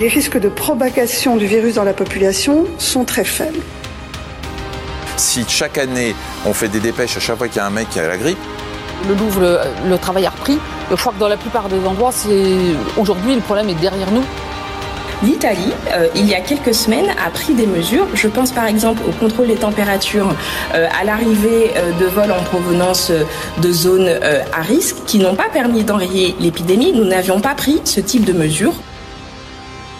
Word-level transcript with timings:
Les 0.00 0.08
risques 0.08 0.40
de 0.40 0.48
propagation 0.48 1.36
du 1.36 1.44
virus 1.44 1.74
dans 1.74 1.84
la 1.84 1.92
population 1.92 2.64
sont 2.78 3.04
très 3.04 3.22
faibles. 3.22 3.60
Si 5.18 5.44
chaque 5.46 5.76
année 5.76 6.14
on 6.46 6.54
fait 6.54 6.68
des 6.68 6.80
dépêches 6.80 7.18
à 7.18 7.20
chaque 7.20 7.36
fois 7.36 7.48
qu'il 7.48 7.58
y 7.58 7.60
a 7.60 7.66
un 7.66 7.70
mec 7.70 7.90
qui 7.90 8.00
a 8.00 8.08
la 8.08 8.16
grippe, 8.16 8.38
le 9.06 9.14
Louvre, 9.14 9.60
le, 9.86 9.98
travail 9.98 10.24
a 10.24 10.30
repris. 10.30 10.58
Je 10.90 10.96
crois 10.96 11.12
que 11.12 11.18
dans 11.18 11.28
la 11.28 11.36
plupart 11.36 11.68
des 11.68 11.86
endroits, 11.86 12.12
c'est 12.12 12.54
aujourd'hui 12.96 13.34
le 13.34 13.42
problème 13.42 13.68
est 13.68 13.74
derrière 13.74 14.10
nous. 14.10 14.24
L'Italie, 15.22 15.72
euh, 15.92 16.08
il 16.14 16.26
y 16.26 16.34
a 16.34 16.40
quelques 16.40 16.74
semaines, 16.74 17.10
a 17.22 17.28
pris 17.28 17.52
des 17.52 17.66
mesures. 17.66 18.06
Je 18.14 18.28
pense 18.28 18.52
par 18.52 18.64
exemple 18.64 19.02
au 19.06 19.12
contrôle 19.12 19.48
des 19.48 19.56
températures 19.56 20.34
euh, 20.74 20.88
à 20.98 21.04
l'arrivée 21.04 21.72
euh, 21.76 21.92
de 22.00 22.06
vols 22.06 22.32
en 22.32 22.42
provenance 22.42 23.12
de 23.58 23.70
zones 23.70 24.18
à 24.54 24.62
risque 24.62 24.96
qui 25.06 25.18
n'ont 25.18 25.34
pas 25.34 25.50
permis 25.52 25.84
d'enrayer 25.84 26.34
l'épidémie. 26.40 26.92
Nous 26.94 27.04
n'avions 27.04 27.40
pas 27.40 27.54
pris 27.54 27.82
ce 27.84 28.00
type 28.00 28.24
de 28.24 28.32
mesures. 28.32 28.72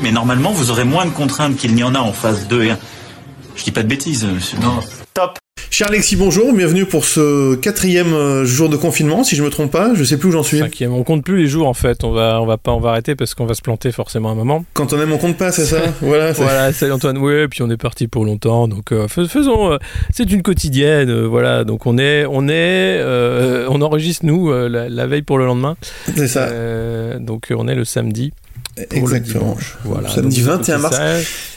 Mais 0.02 0.12
normalement, 0.12 0.52
vous 0.52 0.70
aurez 0.70 0.84
moins 0.84 1.04
de 1.04 1.10
contraintes 1.10 1.56
qu'il 1.56 1.74
n'y 1.74 1.82
en 1.82 1.94
a 1.94 1.98
en 1.98 2.12
phase 2.12 2.48
2 2.48 2.64
et 2.64 2.70
1. 2.70 2.78
Je 3.54 3.64
dis 3.64 3.70
pas 3.70 3.82
de 3.82 3.88
bêtises, 3.88 4.24
monsieur. 4.24 4.58
Non. 4.58 4.80
Top. 5.12 5.38
Cher 5.68 5.88
Alexis, 5.88 6.16
bonjour, 6.16 6.52
bienvenue 6.54 6.86
pour 6.86 7.04
ce 7.04 7.54
quatrième 7.54 8.14
euh, 8.14 8.44
jour 8.44 8.68
de 8.68 8.76
confinement, 8.76 9.24
si 9.24 9.36
je 9.36 9.42
me 9.42 9.50
trompe 9.50 9.70
pas, 9.70 9.94
je 9.94 10.02
sais 10.02 10.16
plus 10.16 10.30
où 10.30 10.32
j'en 10.32 10.42
suis. 10.42 10.58
Cinquième, 10.58 10.92
on 10.92 11.04
compte 11.04 11.22
plus 11.22 11.36
les 11.36 11.46
jours 11.46 11.68
en 11.68 11.74
fait, 11.74 12.02
on 12.02 12.12
va, 12.12 12.40
on 12.40 12.46
va 12.46 12.56
pas, 12.56 12.72
on 12.72 12.80
va 12.80 12.90
arrêter 12.90 13.14
parce 13.14 13.34
qu'on 13.34 13.46
va 13.46 13.54
se 13.54 13.62
planter 13.62 13.92
forcément 13.92 14.30
un 14.30 14.34
moment. 14.34 14.64
Quand 14.72 14.92
on 14.92 15.00
aime, 15.00 15.12
on 15.12 15.18
compte 15.18 15.36
pas, 15.36 15.52
c'est 15.52 15.66
ça 15.66 15.78
Voilà. 16.00 16.32
Voilà, 16.32 16.72
salut 16.72 16.92
Antoine, 16.92 17.18
oui, 17.18 17.46
puis 17.48 17.62
on 17.62 17.70
est 17.70 17.76
parti 17.76 18.08
pour 18.08 18.24
longtemps, 18.24 18.68
donc 18.68 18.90
euh, 18.92 19.06
faisons, 19.06 19.72
euh, 19.72 19.78
c'est 20.12 20.30
une 20.32 20.42
quotidienne, 20.42 21.26
voilà, 21.26 21.64
donc 21.64 21.86
on 21.86 21.98
est, 21.98 22.26
on 22.28 22.48
est, 22.48 23.02
on 23.68 23.80
enregistre 23.80 24.26
nous 24.26 24.50
la, 24.50 24.88
la, 24.88 25.06
veille 25.06 25.22
pour 25.22 25.38
le 25.38 25.46
lendemain. 25.46 25.76
C'est 26.16 26.28
ça. 26.28 26.48
donc 27.20 27.52
on 27.54 27.68
est 27.68 27.76
le 27.76 27.84
samedi. 27.84 28.32
Exactement. 28.92 29.56
Voilà. 29.84 30.08
Samedi 30.08 30.40
21 30.40 30.78
mars. 30.78 31.00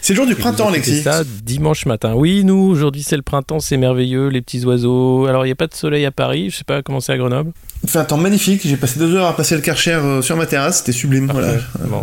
C'est 0.01 0.13
le 0.13 0.17
jour 0.17 0.25
du 0.25 0.35
printemps, 0.35 0.67
Alexis. 0.67 0.97
C'est 0.97 1.03
ça, 1.03 1.23
dimanche 1.43 1.85
matin. 1.85 2.13
Oui, 2.13 2.43
nous, 2.43 2.55
aujourd'hui, 2.55 3.03
c'est 3.03 3.15
le 3.15 3.21
printemps, 3.21 3.59
c'est 3.59 3.77
merveilleux, 3.77 4.27
les 4.27 4.41
petits 4.41 4.65
oiseaux. 4.65 5.27
Alors, 5.27 5.45
il 5.45 5.47
n'y 5.47 5.53
a 5.53 5.55
pas 5.55 5.67
de 5.67 5.73
soleil 5.73 6.05
à 6.05 6.11
Paris, 6.11 6.49
je 6.49 6.57
sais 6.57 6.63
pas 6.65 6.81
comment 6.81 6.99
c'est 6.99 7.13
à 7.13 7.17
Grenoble. 7.17 7.51
Il 7.83 7.89
fait 7.89 7.99
un 7.99 8.05
temps 8.05 8.17
magnifique, 8.17 8.61
j'ai 8.65 8.77
passé 8.77 8.97
deux 8.97 9.13
heures 9.15 9.27
à 9.27 9.35
passer 9.35 9.55
le 9.55 9.61
Karcher 9.61 9.91
euh, 9.91 10.21
sur 10.21 10.37
ma 10.37 10.45
terrasse, 10.45 10.79
c'était 10.79 10.93
sublime. 10.93 11.29
Voilà. 11.31 11.53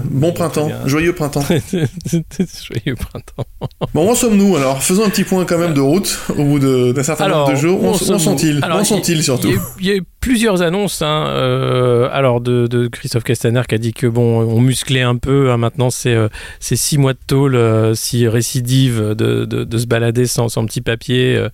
Bon, 0.04 0.32
printemps, 0.32 0.70
joyeux 0.86 1.14
printemps. 1.14 1.42
joyeux 1.46 2.94
printemps. 2.96 3.46
bon, 3.94 4.06
où 4.06 4.10
en 4.10 4.14
sommes-nous 4.14 4.56
alors? 4.56 4.82
Faisons 4.82 5.04
un 5.04 5.10
petit 5.10 5.24
point 5.24 5.44
quand 5.46 5.58
même 5.58 5.74
de 5.74 5.80
route 5.80 6.18
au 6.36 6.44
bout 6.44 6.58
d'un 6.58 7.02
certain 7.02 7.28
nombre 7.28 7.50
de 7.52 7.56
jours. 7.56 7.82
Où, 7.82 7.94
sont-ils? 7.96 8.60
Où 8.62 8.84
sont-ils 8.84 9.22
surtout? 9.22 9.52
Il 9.80 9.86
y, 9.86 9.90
a 9.90 9.96
eu 9.96 10.02
plusieurs 10.20 10.62
annonces. 10.62 11.02
Hein, 11.02 11.26
euh, 11.28 12.08
alors, 12.12 12.40
de, 12.40 12.88
Christophe 12.88 13.24
Castaner 13.24 13.62
qui 13.68 13.74
a 13.74 13.78
dit 13.78 13.92
que 13.92 14.06
bon, 14.06 14.40
on 14.42 14.60
musclait 14.60 15.02
un 15.02 15.16
peu. 15.16 15.50
Hein, 15.50 15.56
maintenant, 15.56 15.90
c'est 15.90 16.14
euh, 16.14 16.28
six 16.60 16.98
mois 16.98 17.12
de 17.12 17.18
tôle, 17.26 17.58
si 17.96 18.28
récidive 18.28 19.14
de, 19.14 19.44
de, 19.44 19.78
se 19.78 19.86
balader 19.86 20.26
sans, 20.26 20.48
sans 20.48 20.64
petit 20.66 20.80
papier. 20.80 21.46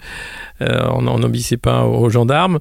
on 0.60 1.18
n'obéissait 1.18 1.56
pas 1.56 1.84
aux 1.84 2.10
gendarmes. 2.10 2.58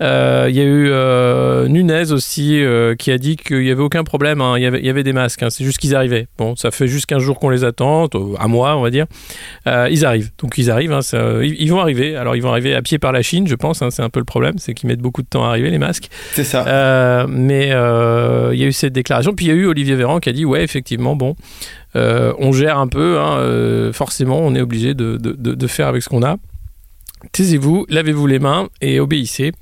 Il 0.00 0.06
y 0.06 0.60
a 0.60 0.64
eu 0.64 0.88
euh, 0.90 1.68
Nunez 1.68 2.12
aussi 2.12 2.62
euh, 2.62 2.94
qui 2.94 3.10
a 3.10 3.18
dit 3.18 3.36
qu'il 3.36 3.60
n'y 3.60 3.70
avait 3.70 3.82
aucun 3.82 4.04
problème, 4.04 4.40
hein. 4.40 4.54
il, 4.56 4.62
y 4.62 4.66
avait, 4.66 4.80
il, 4.80 4.86
y 4.86 4.90
avait, 4.90 5.02
des 5.02 5.12
masques, 5.12 5.42
hein. 5.42 5.50
c'est 5.50 5.64
juste 5.64 5.78
qu'ils 5.78 5.94
arrivaient. 5.94 6.26
Bon, 6.36 6.56
ça 6.56 6.70
fait 6.70 6.88
juste 6.88 7.06
15 7.06 7.22
jours 7.22 7.38
qu'on 7.38 7.48
les 7.48 7.64
attend, 7.64 8.08
à 8.38 8.48
mois 8.48 8.76
on 8.76 8.82
va 8.82 8.90
dire. 8.90 9.06
Euh, 9.66 9.88
ils 9.90 10.04
arrivent, 10.04 10.30
donc 10.38 10.58
ils 10.58 10.70
arrivent, 10.70 10.92
hein, 10.92 11.00
ils, 11.42 11.70
vont 11.70 11.80
arriver. 11.80 12.16
Alors 12.16 12.36
ils 12.36 12.42
vont 12.42 12.50
arriver 12.50 12.74
à 12.74 12.82
pied 12.82 12.98
par 12.98 13.12
la 13.12 13.22
Chine, 13.22 13.46
je 13.46 13.54
pense, 13.54 13.82
c'est 13.90 14.02
un 14.02 14.10
peu 14.10 14.20
le 14.20 14.24
problème, 14.24 14.54
c'est 14.58 14.74
qu'ils 14.74 14.88
mettent 14.88 15.00
beaucoup 15.00 15.22
de 15.22 15.28
temps 15.28 15.47
à 15.47 15.47
arriver 15.48 15.70
les 15.70 15.78
masques. 15.78 16.08
C'est 16.32 16.44
ça. 16.44 17.26
mais 17.28 17.68
il 17.68 18.58
y 18.58 18.64
a 18.64 18.66
eu 18.66 18.72
cette 18.72 18.92
déclaration, 18.92 19.34
puis 19.34 19.46
il 19.46 19.48
y 19.48 19.52
a 19.52 19.54
eu 19.54 19.66
Olivier 19.66 19.94
Véran 19.94 20.20
qui 20.20 20.28
a 20.28 20.32
dit 20.32 20.44
ouais 20.44 20.62
effectivement 20.62 21.16
bon. 21.16 21.36
on 21.94 22.52
gère 22.52 22.78
un 22.78 22.88
peu, 22.88 23.18
forcément, 23.92 24.40
on 24.40 24.54
est 24.54 24.60
obligé 24.60 24.94
de, 24.94 25.16
de, 25.16 25.32
de 25.32 25.66
faire 25.66 25.88
avec 25.88 26.02
ce 26.02 26.08
qu'on 26.08 26.22
a. 26.22 26.36
Taisez-vous, 27.32 27.84
lavez-vous 27.88 28.26
les 28.28 28.38
mains 28.38 28.68
et 28.80 29.00
obéissez. 29.00 29.52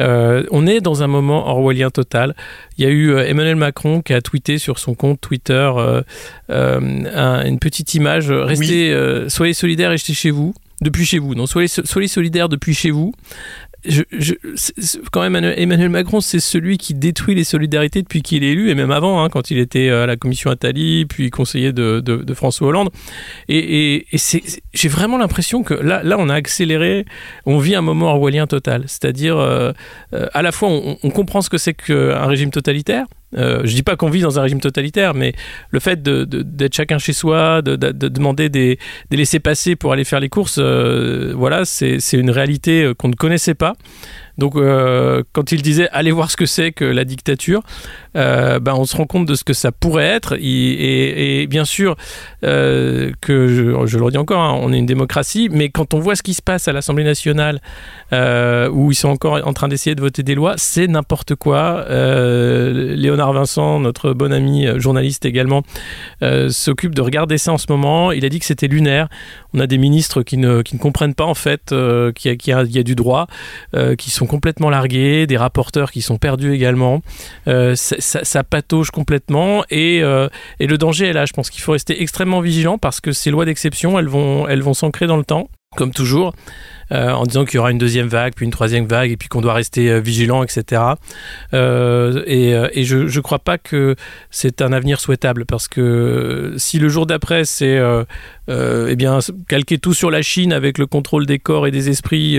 Euh, 0.00 0.44
on 0.52 0.66
est 0.68 0.80
dans 0.80 1.02
un 1.02 1.08
moment 1.08 1.48
orwellien 1.48 1.90
total. 1.90 2.36
Il 2.78 2.84
y 2.84 2.86
a 2.86 2.90
eu 2.90 3.10
euh, 3.10 3.26
Emmanuel 3.26 3.56
Macron 3.56 4.02
qui 4.02 4.14
a 4.14 4.20
tweeté 4.20 4.58
sur 4.58 4.78
son 4.78 4.94
compte 4.94 5.20
Twitter 5.20 5.70
euh, 5.76 6.02
une 6.48 7.58
petite 7.58 7.94
image. 7.94 8.30
Restez, 8.30 8.94
soyez 9.28 9.54
solidaires 9.54 9.90
et 9.90 9.94
restez 9.94 10.14
chez 10.14 10.30
vous 10.30 10.54
depuis 10.80 11.04
chez 11.04 11.18
vous. 11.18 11.34
Non, 11.34 11.46
soyez, 11.46 11.68
soyez 11.68 12.08
solidaires 12.08 12.48
depuis 12.48 12.74
chez 12.74 12.90
vous 12.90 13.12
je, 13.84 14.02
quand 15.10 15.28
même, 15.28 15.36
Emmanuel 15.36 15.88
Macron, 15.88 16.20
c'est 16.20 16.40
celui 16.40 16.78
qui 16.78 16.94
détruit 16.94 17.34
les 17.34 17.44
solidarités 17.44 18.02
depuis 18.02 18.22
qu'il 18.22 18.44
est 18.44 18.52
élu, 18.52 18.70
et 18.70 18.74
même 18.74 18.90
avant, 18.90 19.22
hein, 19.22 19.28
quand 19.28 19.50
il 19.50 19.58
était 19.58 19.90
à 19.90 20.06
la 20.06 20.16
commission 20.16 20.50
Attali, 20.50 21.06
puis 21.06 21.30
conseiller 21.30 21.72
de, 21.72 22.00
de, 22.00 22.34
François 22.34 22.68
Hollande. 22.68 22.90
Et, 23.48 24.06
et, 24.12 24.20
j'ai 24.72 24.88
vraiment 24.88 25.18
l'impression 25.18 25.62
que 25.62 25.74
là, 25.74 26.02
là, 26.02 26.16
on 26.18 26.28
a 26.28 26.34
accéléré, 26.34 27.04
on 27.46 27.58
vit 27.58 27.74
un 27.74 27.82
moment 27.82 28.06
orwellien 28.06 28.46
total. 28.46 28.84
C'est-à-dire, 28.86 29.36
euh, 29.36 29.72
euh, 30.14 30.26
à 30.32 30.42
la 30.42 30.52
fois, 30.52 30.68
on, 30.68 30.98
on 31.02 31.10
comprend 31.10 31.42
ce 31.42 31.50
que 31.50 31.58
c'est 31.58 31.74
qu'un 31.74 32.26
régime 32.26 32.50
totalitaire, 32.50 33.06
euh, 33.36 33.60
je 33.64 33.74
dis 33.74 33.82
pas 33.82 33.96
qu'on 33.96 34.10
vit 34.10 34.20
dans 34.20 34.38
un 34.38 34.42
régime 34.42 34.60
totalitaire, 34.60 35.14
mais 35.14 35.32
le 35.70 35.80
fait 35.80 36.02
d'être 36.02 36.74
chacun 36.74 36.98
chez 36.98 37.12
soi, 37.12 37.62
de, 37.62 37.76
demander 37.76 38.48
des, 38.48 38.78
des 39.10 39.16
laissés-passer 39.16 39.76
pour 39.76 39.92
aller 39.92 40.04
faire 40.04 40.20
les 40.20 40.28
courses, 40.28 40.58
euh, 40.58 41.32
voilà, 41.36 41.64
c'est 41.64 41.98
une 42.12 42.30
réalité 42.30 42.84
euh, 42.84 42.94
qu'on 42.94 43.08
ne 43.08 43.14
connaissait 43.14 43.54
pas. 43.54 43.74
Donc, 44.38 44.56
euh, 44.56 45.22
quand 45.32 45.52
il 45.52 45.62
disait 45.62 45.88
allez 45.92 46.10
voir 46.10 46.30
ce 46.30 46.36
que 46.36 46.46
c'est 46.46 46.72
que 46.72 46.84
la 46.84 47.04
dictature, 47.04 47.62
euh, 48.16 48.58
ben, 48.60 48.74
on 48.74 48.84
se 48.84 48.96
rend 48.96 49.06
compte 49.06 49.26
de 49.26 49.34
ce 49.34 49.44
que 49.44 49.52
ça 49.52 49.72
pourrait 49.72 50.06
être. 50.06 50.34
Et, 50.40 51.46
bien 51.48 51.64
sûr, 51.64 51.96
euh, 52.44 53.12
que 53.20 53.48
je, 53.48 53.98
le 53.98 54.04
redis 54.04 54.18
encore, 54.18 54.42
hein, 54.42 54.58
on 54.60 54.72
est 54.72 54.78
une 54.78 54.86
démocratie, 54.86 55.48
mais 55.50 55.68
quand 55.68 55.94
on 55.94 56.00
voit 56.00 56.16
ce 56.16 56.22
qui 56.22 56.34
se 56.34 56.42
passe 56.42 56.68
à 56.68 56.72
l'Assemblée 56.72 57.04
nationale, 57.04 57.60
où 58.12 58.90
ils 58.90 58.94
sont 58.94 59.08
encore 59.08 59.40
en 59.46 59.52
train 59.52 59.68
d'essayer 59.68 59.94
de 59.94 60.00
voter 60.00 60.22
des 60.22 60.34
lois, 60.34 60.54
c'est 60.56 60.86
n'importe 60.86 61.34
quoi. 61.34 61.86
Léonard 61.88 63.32
Vincent, 63.32 63.80
notre 63.80 64.12
bon 64.12 64.32
ami 64.32 64.66
journaliste 64.76 65.24
également, 65.24 65.62
s'occupe 66.48 66.94
de 66.94 67.02
regarder 67.02 67.38
ça 67.38 67.52
en 67.52 67.58
ce 67.58 67.66
moment. 67.68 68.12
Il 68.12 68.24
a 68.24 68.28
dit 68.28 68.38
que 68.38 68.46
c'était 68.46 68.68
lunaire. 68.68 69.08
On 69.54 69.60
a 69.60 69.66
des 69.66 69.78
ministres 69.78 70.22
qui 70.22 70.38
ne, 70.38 70.62
qui 70.62 70.76
ne 70.76 70.80
comprennent 70.80 71.14
pas 71.14 71.24
en 71.24 71.34
fait 71.34 71.74
qu'il 72.14 72.32
y, 72.32 72.50
y, 72.50 72.78
a 72.78 72.82
du 72.82 72.94
droit, 72.94 73.26
qui 73.98 74.10
sont 74.10 74.21
complètement 74.26 74.70
largués, 74.70 75.26
des 75.26 75.36
rapporteurs 75.36 75.90
qui 75.90 76.02
sont 76.02 76.18
perdus 76.18 76.52
également. 76.52 77.02
Euh, 77.48 77.74
ça, 77.74 78.24
ça, 78.24 78.44
patauge 78.44 78.90
complètement 78.90 79.64
et, 79.70 80.02
euh, 80.02 80.28
et, 80.60 80.66
le 80.66 80.78
danger 80.78 81.08
est 81.08 81.12
là. 81.12 81.26
Je 81.26 81.32
pense 81.32 81.50
qu'il 81.50 81.62
faut 81.62 81.72
rester 81.72 82.02
extrêmement 82.02 82.40
vigilant 82.40 82.78
parce 82.78 83.00
que 83.00 83.12
ces 83.12 83.30
lois 83.30 83.44
d'exception, 83.44 83.98
elles 83.98 84.08
vont, 84.08 84.48
elles 84.48 84.62
vont 84.62 84.74
s'ancrer 84.74 85.06
dans 85.06 85.16
le 85.16 85.24
temps, 85.24 85.48
comme 85.76 85.92
toujours. 85.92 86.34
Euh, 86.92 87.10
en 87.10 87.24
disant 87.24 87.46
qu'il 87.46 87.54
y 87.56 87.58
aura 87.58 87.70
une 87.70 87.78
deuxième 87.78 88.08
vague, 88.08 88.34
puis 88.34 88.44
une 88.44 88.52
troisième 88.52 88.86
vague, 88.86 89.10
et 89.10 89.16
puis 89.16 89.28
qu'on 89.28 89.40
doit 89.40 89.54
rester 89.54 89.90
euh, 89.90 90.00
vigilant, 90.00 90.42
etc. 90.42 90.82
Euh, 91.54 92.22
et, 92.26 92.84
je 92.84 92.98
ne 92.98 93.20
crois 93.20 93.38
pas 93.38 93.56
que 93.56 93.96
c'est 94.30 94.60
un 94.60 94.72
avenir 94.72 95.00
souhaitable, 95.00 95.46
parce 95.46 95.68
que 95.68 96.52
si 96.58 96.78
le 96.78 96.88
jour 96.88 97.06
d'après, 97.06 97.44
c'est 97.44 97.80
eh 98.48 98.96
bien 98.96 99.20
calquer 99.48 99.78
tout 99.78 99.94
sur 99.94 100.10
la 100.10 100.20
Chine 100.20 100.52
avec 100.52 100.76
le 100.76 100.86
contrôle 100.86 101.24
des 101.24 101.38
corps 101.38 101.66
et 101.66 101.70
des 101.70 101.88
esprits, 101.88 102.38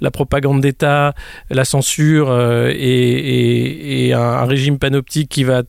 la 0.00 0.10
propagande 0.10 0.60
d'État, 0.60 1.14
la 1.50 1.64
censure 1.64 2.32
et, 2.70 4.12
un, 4.14 4.44
régime 4.46 4.78
panoptique 4.78 5.28
qui 5.28 5.44
va 5.44 5.62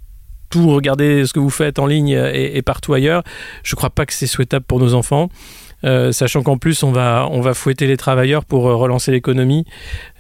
tout 0.50 0.70
regarder 0.70 1.26
ce 1.26 1.34
que 1.34 1.40
vous 1.40 1.50
faites 1.50 1.80
en 1.80 1.88
ligne 1.88 2.12
et 2.12 2.62
partout 2.62 2.94
ailleurs, 2.94 3.24
je 3.64 3.74
ne 3.74 3.78
crois 3.78 3.90
pas 3.90 4.06
que 4.06 4.14
c'est 4.14 4.28
souhaitable 4.28 4.66
pour 4.66 4.80
nos 4.80 4.94
enfants. 4.94 5.30
Euh, 5.84 6.12
sachant 6.12 6.44
qu'en 6.44 6.58
plus 6.58 6.84
on 6.84 6.92
va, 6.92 7.54
fouetter 7.54 7.88
les 7.88 7.98
travailleurs 7.98 8.46
pour 8.46 8.68
euh, 8.68 8.76
relancer 8.76 9.12
l'économie, 9.12 9.66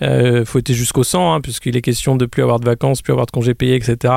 euh, 0.02 0.46
fouetter 0.46 0.74
jusqu'au 0.74 1.04
sang, 1.04 1.34
hein, 1.34 1.42
puisqu'il 1.42 1.78
est 1.78 1.82
question 1.82 2.16
de 2.16 2.26
plus 2.26 2.44
avoir 2.44 2.60
de 2.60 2.66
vacances, 2.66 3.02
plus 3.02 3.12
avoir 3.12 3.26
de 3.26 3.32
congés 3.32 3.54
payés, 3.54 3.76
etc. 3.76 4.14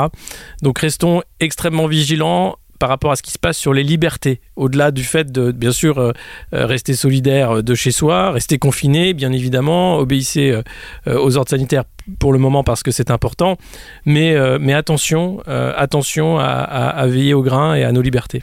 Donc 0.62 0.78
restons 0.78 1.22
extrêmement 1.40 1.86
vigilants 1.86 2.56
par 2.80 2.88
rapport 2.88 3.12
à 3.12 3.16
ce 3.16 3.22
qui 3.22 3.30
se 3.30 3.38
passe 3.38 3.56
sur 3.56 3.72
les 3.72 3.84
libertés, 3.84 4.40
au-delà 4.56 4.90
du 4.90 5.04
fait 5.04 5.30
de, 5.30 5.52
bien 5.52 5.70
sûr, 5.70 6.12
rester 6.52 6.94
solidaire 6.94 7.62
de 7.62 7.74
chez 7.74 7.92
soi, 7.92 8.32
rester 8.32 8.58
confiné, 8.58 9.14
bien 9.14 9.32
évidemment, 9.32 9.96
obéissez 9.98 10.60
aux 11.06 11.36
ordres 11.36 11.50
sanitaires 11.50 11.84
pour 12.18 12.32
le 12.32 12.38
moment 12.40 12.64
parce 12.64 12.82
que 12.82 12.90
c'est 12.90 13.12
important, 13.12 13.56
mais, 14.04 14.36
mais 14.58 14.74
attention, 14.74 15.40
attention 15.46 16.38
à 16.38 17.06
veiller 17.06 17.32
au 17.32 17.42
grain 17.42 17.74
et 17.74 17.84
à 17.84 17.92
nos 17.92 18.02
libertés. 18.02 18.42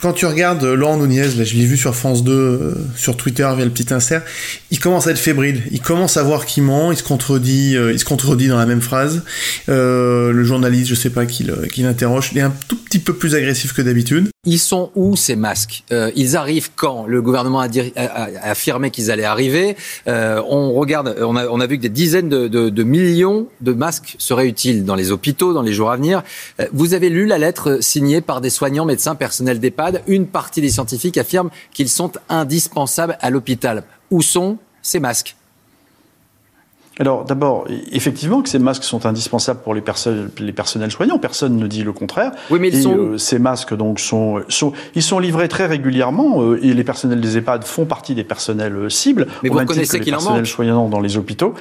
Quand 0.00 0.12
tu 0.12 0.26
regardes 0.26 0.64
euh, 0.64 0.74
Laurent 0.74 0.96
Nunez, 0.96 1.28
là, 1.36 1.44
je 1.44 1.54
l'ai 1.54 1.66
vu 1.66 1.76
sur 1.76 1.94
France 1.94 2.24
2, 2.24 2.32
euh, 2.32 2.74
sur 2.96 3.16
Twitter 3.16 3.48
via 3.56 3.64
le 3.64 3.70
petit 3.70 3.94
insert, 3.94 4.22
il 4.70 4.80
commence 4.80 5.06
à 5.06 5.12
être 5.12 5.18
fébrile. 5.18 5.62
Il 5.70 5.80
commence 5.80 6.16
à 6.16 6.22
voir 6.22 6.46
qu'il 6.46 6.64
ment, 6.64 6.90
il 6.90 6.96
se 6.96 7.04
contredit, 7.04 7.76
euh, 7.76 7.92
il 7.92 7.98
se 7.98 8.04
contredit 8.04 8.48
dans 8.48 8.58
la 8.58 8.66
même 8.66 8.80
phrase. 8.80 9.22
le 9.68 10.44
journaliste, 10.44 10.88
je 10.88 10.94
sais 10.94 11.10
pas 11.10 11.26
qui 11.26 11.44
l'interroge, 11.78 12.30
il 12.32 12.38
est 12.38 12.42
un 12.42 12.52
tout 12.68 12.76
petit 12.76 12.98
peu 12.98 13.14
plus 13.14 13.34
agressif 13.34 13.72
que 13.72 13.82
d'habitude. 13.82 14.30
Ils 14.46 14.60
sont 14.60 14.90
où 14.94 15.16
ces 15.16 15.34
masques? 15.34 15.82
Euh, 15.92 16.10
Ils 16.14 16.36
arrivent 16.36 16.70
quand? 16.74 17.04
Le 17.06 17.20
gouvernement 17.20 17.60
a, 17.60 17.68
affirmé 18.42 18.90
qu'ils 18.90 19.10
allaient 19.10 19.24
arriver. 19.24 19.76
Euh, 20.06 20.40
on 20.48 20.72
regarde, 20.72 21.16
on 21.20 21.36
a, 21.36 21.66
vu 21.66 21.76
que 21.76 21.82
des 21.82 21.88
dizaines 21.88 22.28
de, 22.28 22.82
millions 22.84 23.48
de 23.60 23.72
masques 23.72 24.14
seraient 24.18 24.46
utiles 24.46 24.84
dans 24.84 24.94
les 24.94 25.10
hôpitaux 25.10 25.52
dans 25.52 25.62
les 25.62 25.72
jours 25.72 25.90
à 25.90 25.96
venir. 25.96 26.22
Euh, 26.60 26.66
vous 26.72 26.94
avez 26.94 27.10
lu 27.10 27.26
la 27.26 27.38
lettre 27.38 27.78
signée 27.80 28.20
par 28.20 28.40
des 28.40 28.50
soignants, 28.50 28.84
médecins, 28.84 29.16
personnels 29.16 29.58
d'EHPAD. 29.58 30.02
Une 30.06 30.26
partie 30.26 30.60
des 30.60 30.70
scientifiques 30.70 31.18
affirme 31.18 31.50
qu'ils 31.72 31.88
sont 31.88 32.12
indispensables 32.28 33.18
à 33.20 33.30
l'hôpital. 33.30 33.82
Où 34.10 34.22
sont 34.22 34.58
ces 34.80 35.00
masques? 35.00 35.34
Alors 36.98 37.24
d'abord, 37.24 37.66
effectivement 37.92 38.40
que 38.40 38.48
ces 38.48 38.58
masques 38.58 38.84
sont 38.84 39.04
indispensables 39.04 39.60
pour 39.60 39.74
les, 39.74 39.82
les 40.38 40.52
personnels 40.52 40.90
soignants, 40.90 41.18
personne 41.18 41.56
ne 41.56 41.66
dit 41.66 41.82
le 41.82 41.92
contraire. 41.92 42.32
Oui, 42.50 42.58
mais 42.58 42.68
ils 42.68 42.82
sont... 42.82 42.96
Euh, 42.96 43.18
ces 43.18 43.38
masques 43.38 43.76
donc 43.76 44.00
sont, 44.00 44.42
sont, 44.48 44.72
ils 44.94 45.02
sont 45.02 45.18
livrés 45.18 45.48
très 45.48 45.66
régulièrement 45.66 46.42
euh, 46.42 46.58
et 46.62 46.72
les 46.72 46.84
personnels 46.84 47.20
des 47.20 47.36
EHPAD 47.36 47.64
font 47.64 47.84
partie 47.84 48.14
des 48.14 48.24
personnels 48.24 48.74
euh, 48.74 48.88
cibles. 48.88 49.26
Mais 49.42 49.50
vous 49.50 49.58
reconnaissez 49.58 50.00
qu'il 50.00 50.14
en 50.14 50.22
manque 50.22 50.46
soignants 50.46 50.88
dans 50.88 51.00
les 51.00 51.18
hôpitaux. 51.18 51.54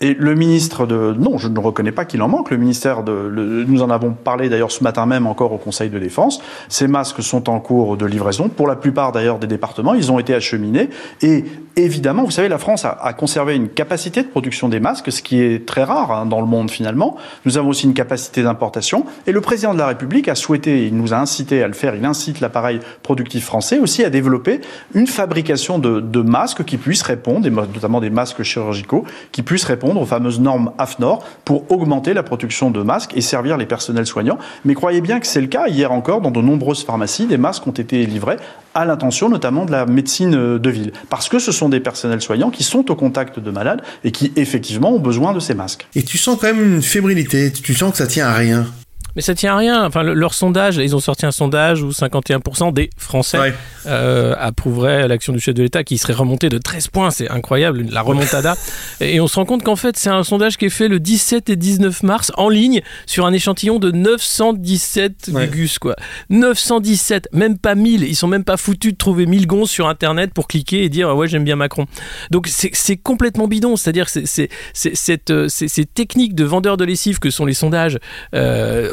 Et 0.00 0.14
le 0.14 0.34
ministre 0.34 0.86
de... 0.86 1.14
Non, 1.16 1.38
je 1.38 1.48
ne 1.48 1.58
reconnais 1.58 1.92
pas 1.92 2.04
qu'il 2.04 2.22
en 2.22 2.28
manque. 2.28 2.50
Le 2.50 2.56
ministère 2.56 3.04
de... 3.04 3.64
Nous 3.66 3.82
en 3.82 3.90
avons 3.90 4.12
parlé 4.12 4.48
d'ailleurs 4.48 4.72
ce 4.72 4.82
matin 4.82 5.06
même 5.06 5.26
encore 5.26 5.52
au 5.52 5.58
Conseil 5.58 5.90
de 5.90 5.98
défense. 5.98 6.40
Ces 6.68 6.88
masques 6.88 7.22
sont 7.22 7.48
en 7.48 7.60
cours 7.60 7.96
de 7.96 8.06
livraison. 8.06 8.48
Pour 8.48 8.66
la 8.66 8.76
plupart 8.76 9.12
d'ailleurs 9.12 9.38
des 9.38 9.46
départements, 9.46 9.94
ils 9.94 10.10
ont 10.10 10.18
été 10.18 10.34
acheminés. 10.34 10.90
Et 11.20 11.44
évidemment, 11.76 12.24
vous 12.24 12.30
savez, 12.30 12.48
la 12.48 12.58
France 12.58 12.84
a, 12.84 13.12
conservé 13.12 13.54
une 13.54 13.68
capacité 13.68 14.22
de 14.22 14.28
production 14.28 14.68
des 14.68 14.80
masques, 14.80 15.12
ce 15.12 15.22
qui 15.22 15.40
est 15.40 15.66
très 15.66 15.84
rare 15.84 16.10
hein, 16.10 16.26
dans 16.26 16.40
le 16.40 16.46
monde 16.46 16.70
finalement. 16.70 17.16
Nous 17.44 17.58
avons 17.58 17.68
aussi 17.68 17.86
une 17.86 17.94
capacité 17.94 18.42
d'importation. 18.42 19.04
Et 19.26 19.32
le 19.32 19.40
président 19.40 19.72
de 19.72 19.78
la 19.78 19.86
République 19.86 20.28
a 20.28 20.34
souhaité, 20.34 20.86
il 20.86 20.96
nous 20.96 21.14
a 21.14 21.18
incité 21.18 21.62
à 21.62 21.68
le 21.68 21.74
faire, 21.74 21.94
il 21.94 22.04
incite 22.04 22.40
l'appareil 22.40 22.80
productif 23.02 23.44
français 23.44 23.78
aussi 23.78 24.04
à 24.04 24.10
développer 24.10 24.60
une 24.94 25.06
fabrication 25.06 25.78
de, 25.78 26.22
masques 26.22 26.64
qui 26.64 26.76
puissent 26.76 27.02
répondre, 27.02 27.48
notamment 27.48 28.00
des 28.00 28.10
masques 28.10 28.42
chirurgicaux, 28.42 29.04
qui 29.32 29.42
puissent 29.42 29.64
répondre 29.64 29.81
aux 29.90 30.06
fameuses 30.06 30.40
normes 30.40 30.72
AFNOR 30.78 31.24
pour 31.44 31.70
augmenter 31.70 32.14
la 32.14 32.22
production 32.22 32.70
de 32.70 32.82
masques 32.82 33.12
et 33.14 33.20
servir 33.20 33.56
les 33.56 33.66
personnels 33.66 34.06
soignants. 34.06 34.38
Mais 34.64 34.74
croyez 34.74 35.00
bien 35.00 35.20
que 35.20 35.26
c'est 35.26 35.40
le 35.40 35.46
cas. 35.46 35.68
Hier 35.68 35.92
encore, 35.92 36.20
dans 36.20 36.30
de 36.30 36.40
nombreuses 36.40 36.84
pharmacies, 36.84 37.26
des 37.26 37.38
masques 37.38 37.66
ont 37.66 37.72
été 37.72 38.06
livrés 38.06 38.36
à 38.74 38.84
l'intention 38.84 39.28
notamment 39.28 39.64
de 39.64 39.72
la 39.72 39.86
médecine 39.86 40.58
de 40.58 40.70
ville. 40.70 40.92
Parce 41.10 41.28
que 41.28 41.38
ce 41.38 41.52
sont 41.52 41.68
des 41.68 41.80
personnels 41.80 42.22
soignants 42.22 42.50
qui 42.50 42.64
sont 42.64 42.90
au 42.90 42.94
contact 42.94 43.38
de 43.38 43.50
malades 43.50 43.82
et 44.04 44.12
qui 44.12 44.32
effectivement 44.36 44.92
ont 44.92 45.00
besoin 45.00 45.32
de 45.32 45.40
ces 45.40 45.54
masques. 45.54 45.86
Et 45.94 46.02
tu 46.02 46.18
sens 46.18 46.38
quand 46.40 46.46
même 46.46 46.74
une 46.74 46.82
fébrilité, 46.82 47.52
tu 47.52 47.74
sens 47.74 47.92
que 47.92 47.98
ça 47.98 48.06
tient 48.06 48.26
à 48.26 48.34
rien. 48.34 48.66
Mais 49.16 49.22
ça 49.22 49.34
tient 49.34 49.54
à 49.54 49.56
rien. 49.56 49.86
Enfin, 49.86 50.02
leur 50.02 50.34
sondage, 50.34 50.76
ils 50.76 50.96
ont 50.96 51.00
sorti 51.00 51.26
un 51.26 51.30
sondage 51.30 51.82
où 51.82 51.90
51% 51.90 52.72
des 52.72 52.90
Français 52.96 53.54
euh, 53.86 54.34
approuveraient 54.38 55.08
l'action 55.08 55.32
du 55.32 55.40
chef 55.40 55.54
de 55.54 55.62
l'État 55.62 55.84
qui 55.84 55.98
serait 55.98 56.12
remonté 56.12 56.48
de 56.48 56.58
13 56.58 56.88
points. 56.88 57.10
C'est 57.10 57.30
incroyable, 57.30 57.84
la 57.90 58.02
remontada. 58.02 58.56
et 59.00 59.20
on 59.20 59.26
se 59.26 59.36
rend 59.36 59.44
compte 59.44 59.62
qu'en 59.62 59.76
fait, 59.76 59.96
c'est 59.96 60.10
un 60.10 60.22
sondage 60.22 60.56
qui 60.56 60.66
est 60.66 60.70
fait 60.70 60.88
le 60.88 61.00
17 61.00 61.50
et 61.50 61.56
19 61.56 62.02
mars 62.02 62.32
en 62.36 62.48
ligne 62.48 62.82
sur 63.06 63.26
un 63.26 63.32
échantillon 63.32 63.78
de 63.78 63.90
917 63.90 65.30
Gugus, 65.30 65.78
quoi. 65.78 65.96
917, 66.30 67.28
même 67.32 67.58
pas 67.58 67.74
1000. 67.74 68.04
Ils 68.04 68.16
sont 68.16 68.28
même 68.28 68.44
pas 68.44 68.56
foutus 68.56 68.92
de 68.92 68.98
trouver 68.98 69.26
1000 69.26 69.46
gonzes 69.46 69.70
sur 69.70 69.88
Internet 69.88 70.32
pour 70.34 70.48
cliquer 70.48 70.84
et 70.84 70.88
dire 70.88 71.14
ouais, 71.16 71.28
j'aime 71.28 71.44
bien 71.44 71.56
Macron. 71.56 71.86
Donc 72.30 72.48
c'est 72.48 72.96
complètement 72.96 73.48
bidon. 73.48 73.76
C'est-à-dire 73.76 74.08
c'est 74.08 74.48
cette, 74.72 75.30
euh, 75.30 75.48
ces 75.48 75.84
techniques 75.84 76.34
de 76.34 76.44
vendeurs 76.44 76.76
de 76.76 76.84
lessive 76.84 77.18
que 77.18 77.30
sont 77.30 77.44
les 77.44 77.54
sondages. 77.54 77.98
Euh, 78.34 78.92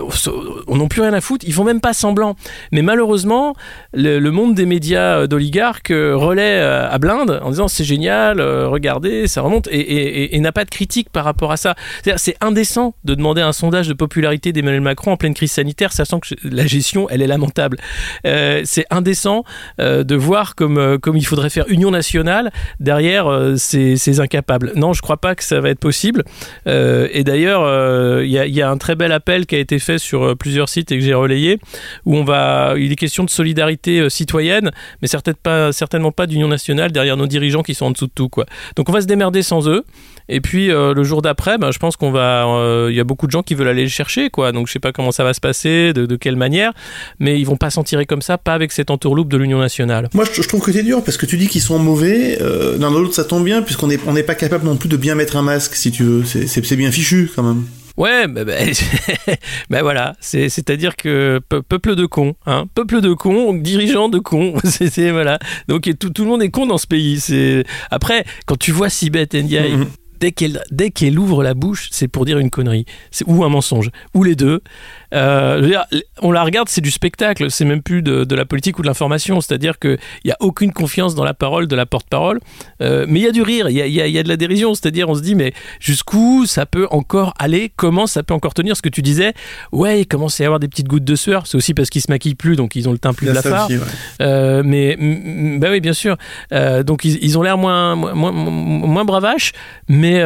on 0.67 0.75
n'ont 0.75 0.88
plus 0.88 1.01
rien 1.01 1.13
à 1.13 1.21
foutre, 1.21 1.45
ils 1.47 1.53
font 1.53 1.63
même 1.63 1.81
pas 1.81 1.94
semblant. 1.94 2.35
Mais 2.71 2.81
malheureusement, 2.81 3.56
le, 3.94 4.29
monde 4.29 4.53
des 4.53 4.65
médias 4.65 5.27
d'oligarques 5.27 5.91
euh, 5.91 6.15
relaie 6.15 6.59
euh, 6.59 6.89
à 6.89 6.97
blinde 6.97 7.39
en 7.41 7.50
disant 7.50 7.67
c'est 7.67 7.83
génial, 7.83 8.39
euh, 8.39 8.67
regardez, 8.67 9.27
ça 9.27 9.41
remonte, 9.41 9.67
et, 9.71 10.39
n'a 10.39 10.51
pas 10.51 10.65
de 10.65 10.69
critique 10.69 11.09
par 11.09 11.25
rapport 11.25 11.51
à 11.51 11.57
ça. 11.57 11.75
C'est 12.15 12.35
indécent 12.41 12.95
de 13.03 13.13
demander 13.13 13.41
un 13.41 13.51
sondage 13.51 13.88
de 13.88 13.94
popularité 13.94 14.53
d'Emmanuel 14.53 14.81
Macron 14.81 15.11
en 15.11 15.17
pleine 15.17 15.33
crise 15.33 15.51
sanitaire, 15.51 15.91
sachant 15.91 16.19
que 16.19 16.29
la 16.44 16.65
gestion, 16.65 17.09
elle 17.09 17.21
est 17.21 17.27
lamentable. 17.27 17.77
c'est 18.23 18.85
indécent 18.89 19.44
de 19.79 20.15
voir 20.15 20.56
comme, 20.56 20.97
comme 21.00 21.17
il 21.17 21.25
faudrait 21.25 21.50
faire 21.50 21.65
union 21.67 21.91
nationale 21.91 22.51
derrière 22.79 23.53
ces, 23.57 24.19
incapables. 24.21 24.71
Non, 24.75 24.94
je 24.94 25.01
crois 25.01 25.17
pas 25.17 25.35
que 25.35 25.44
ça 25.44 25.59
va 25.59 25.69
être 25.69 25.79
possible. 25.79 26.23
et 26.65 27.23
d'ailleurs, 27.25 28.23
il 28.23 28.29
y, 28.29 28.61
a 28.61 28.69
un 28.69 28.77
très 28.77 28.95
bel 28.95 29.11
appel 29.11 29.45
qui 29.45 29.56
a 29.56 29.59
été 29.59 29.77
fait 29.79 29.99
sur 30.00 30.24
euh, 30.24 30.36
plusieurs 30.36 30.69
sites 30.69 30.92
et 30.92 30.98
que 30.98 31.04
j'ai 31.04 31.13
relayé, 31.13 31.60
où 32.06 32.16
on 32.16 32.24
va, 32.24 32.74
il 32.78 32.92
est 32.92 32.96
question 32.96 33.24
de 33.24 33.30
solidarité 33.30 34.00
euh, 34.00 34.10
citoyenne, 34.10 34.72
mais 35.01 35.07
certainement 35.07 36.12
pas, 36.12 36.28
d'union 36.28 36.48
nationale 36.48 36.92
derrière 36.92 37.18
nos 37.18 37.28
dirigeants 37.28 37.63
qui 37.63 37.74
sont 37.74 37.86
en 37.86 37.92
dessous 37.92 38.07
de 38.07 38.12
tout. 38.13 38.30
Quoi. 38.30 38.46
Donc 38.75 38.90
on 38.90 38.92
va 38.92 39.01
se 39.01 39.07
démerder 39.07 39.42
sans 39.44 39.68
eux. 39.68 39.84
Et 40.31 40.42
puis 40.42 40.69
euh, 40.69 40.94
le 40.94 41.04
jour 41.04 41.22
d'après, 41.22 41.57
ben, 41.57 41.72
je 41.72 41.80
pense 41.80 41.96
qu'on 41.96 42.12
va, 42.12 42.88
il 42.90 42.96
y 42.96 43.00
a 43.00 43.04
beaucoup 43.04 43.25
de 43.25 43.31
gens 43.31 43.42
qui 43.42 43.56
veulent 43.56 43.68
aller 43.68 43.84
le 43.84 43.90
chercher, 43.90 44.30
quoi. 44.30 44.51
Donc 44.51 44.68
je 44.68 44.74
sais 44.74 44.80
pas 44.80 44.92
comment 44.92 45.12
ça 45.12 45.24
va 45.24 45.34
se 45.34 45.40
passer, 45.40 45.94
de, 45.94 46.16
quelle 46.16 46.36
manière, 46.36 46.74
mais 47.19 47.40
ils 47.40 47.45
vont 47.45 47.57
pas 47.57 47.69
s'en 47.69 47.84
tirer 47.84 48.06
comme 48.06 48.22
ça, 48.22 48.38
pas 48.38 48.54
avec 48.54 48.72
cette 48.72 48.92
entourloupe 48.92 49.30
de 49.30 49.38
l'Union 49.38 49.60
nationale. 49.60 50.10
Moi, 50.13 50.25
je, 50.31 50.42
trouve 50.42 50.62
que 50.62 50.72
c'est 50.72 50.84
dur 50.84 51.04
parce 51.04 51.18
que 51.18 51.25
tu 51.25 51.38
dis 51.38 51.48
qu'ils 51.48 51.62
sont 51.62 51.80
mauvais. 51.80 52.38
D'un 52.80 52.94
autre, 52.94 53.13
ça 53.13 53.24
tombe 53.24 53.44
bien 53.44 53.62
puisqu'on 53.62 53.88
n'est 53.88 54.00
on 54.06 54.13
n'est 54.13 54.24
pas 54.24 54.36
capable 54.36 54.66
non 54.66 54.78
plus 54.78 54.90
de 54.90 54.98
bien 54.98 55.16
mettre 55.16 55.38
un 55.38 55.42
masque, 55.42 55.75
si 55.75 55.92
tu 55.92 56.04
veux. 56.04 56.24
C'est 56.25 56.75
bien 56.75 56.92
fichu 56.92 57.31
quand 57.36 57.44
même. 57.44 57.63
Ouais, 58.00 58.28
ben 58.30 58.46
bah, 58.46 58.54
bah, 59.69 59.81
voilà, 59.81 60.16
c'est-à-dire 60.22 60.96
que 60.96 61.42
peuple 61.50 61.96
de 61.96 62.06
cons, 62.06 62.34
hein, 62.46 62.66
peuple 62.74 63.01
de 63.01 63.12
cons, 63.13 63.54
dirigeant 63.54 64.07
de 64.07 64.19
cons, 64.19 64.54
c'est 64.63 65.12
voilà. 65.12 65.38
Donc 65.68 65.90
tout, 66.00 66.10
tout, 66.10 66.24
le 66.24 66.30
monde 66.30 66.42
est 66.42 66.50
con 66.50 66.66
dans 66.66 66.78
ce 66.78 66.88
pays. 66.88 67.19
C'est 67.19 67.66
après 67.92 68.24
quand 68.46 68.57
tu 68.57 68.72
vois 68.72 68.90
Sibeth 68.90 69.36
Ndiaye. 69.36 69.74
Mm-hmm. 69.75 69.88
Dès 70.22 70.31
qu'elle, 70.34 70.62
dès 70.69 70.92
qu'elle 70.92 71.18
ouvre 71.18 71.44
la 71.44 71.54
bouche, 71.54 71.88
c'est 71.92 72.10
pour 72.10 72.25
dire 72.25 72.40
une 72.40 72.50
connerie. 72.50 72.84
C'est 73.10 73.25
ou 73.25 73.44
un 73.46 73.50
mensonge, 73.50 73.90
ou 74.13 74.24
les 74.25 74.36
deux. 74.36 74.62
Euh, 75.13 75.73
on 76.21 76.31
la 76.31 76.44
regarde, 76.44 76.69
c'est 76.69 76.81
du 76.81 76.91
spectacle, 76.91 77.50
c'est 77.50 77.65
même 77.65 77.81
plus 77.81 78.01
de, 78.01 78.35
la 78.35 78.45
politique 78.45 78.79
ou 78.79 78.81
de 78.81 78.88
l'information. 78.88 79.41
C'est-à-dire 79.41 79.79
qu'il 79.79 79.97
n'y 80.25 80.31
a 80.31 80.38
aucune 80.39 80.71
confiance 80.71 81.15
dans 81.15 81.23
la 81.23 81.33
parole 81.33 81.67
de 81.67 81.75
la 81.75 81.85
porte-parole. 81.85 82.39
Euh, 82.81 83.06
mais 83.07 83.19
il 83.19 83.23
y 83.23 83.27
a 83.27 83.31
du 83.31 83.41
rire, 83.41 83.69
il 83.69 83.75
y 83.75 84.17
a, 84.17 84.23
de 84.23 84.29
la 84.29 84.38
dérision. 84.38 84.73
C'est-à-dire, 84.73 85.09
on 85.09 85.15
se 85.15 85.21
dit, 85.21 85.35
mais 85.35 85.53
jusqu'où 85.79 86.45
ça 86.45 86.65
peut 86.65 86.88
encore 86.91 87.33
aller? 87.39 87.71
Comment 87.75 88.07
ça 88.07 88.23
peut 88.23 88.33
encore 88.33 88.53
tenir? 88.53 88.77
Ce 88.77 88.81
que 88.81 88.89
tu 88.89 89.01
disais, 89.01 89.33
ouais, 89.71 90.01
il 90.01 90.06
commence 90.06 90.39
à 90.39 90.44
y 90.44 90.45
avoir 90.45 90.59
des 90.59 90.67
petites 90.67 90.88
gouttes 90.88 91.03
de 91.03 91.15
sueur. 91.15 91.47
C'est 91.47 91.57
aussi 91.57 91.73
parce 91.73 91.89
qu'ils 91.89 92.01
se 92.01 92.11
maquillent 92.11 92.35
plus, 92.35 92.56
donc 92.56 92.75
ils 92.75 92.88
ont 92.88 92.91
le 92.91 93.00
teint 93.00 93.13
plus 93.13 93.29
blafard. 93.29 93.69
Euh, 94.21 94.63
mais, 94.65 94.97
bah 95.59 95.67
oui, 95.71 95.79
bien 95.79 95.94
sûr. 95.94 96.17
donc 96.51 97.03
ils, 97.06 97.38
ont 97.38 97.41
l'air 97.41 97.57
moins, 97.57 97.95
moins, 97.95 98.31
moins 98.31 99.06
bravaches, 99.06 99.53
mais, 99.88 100.23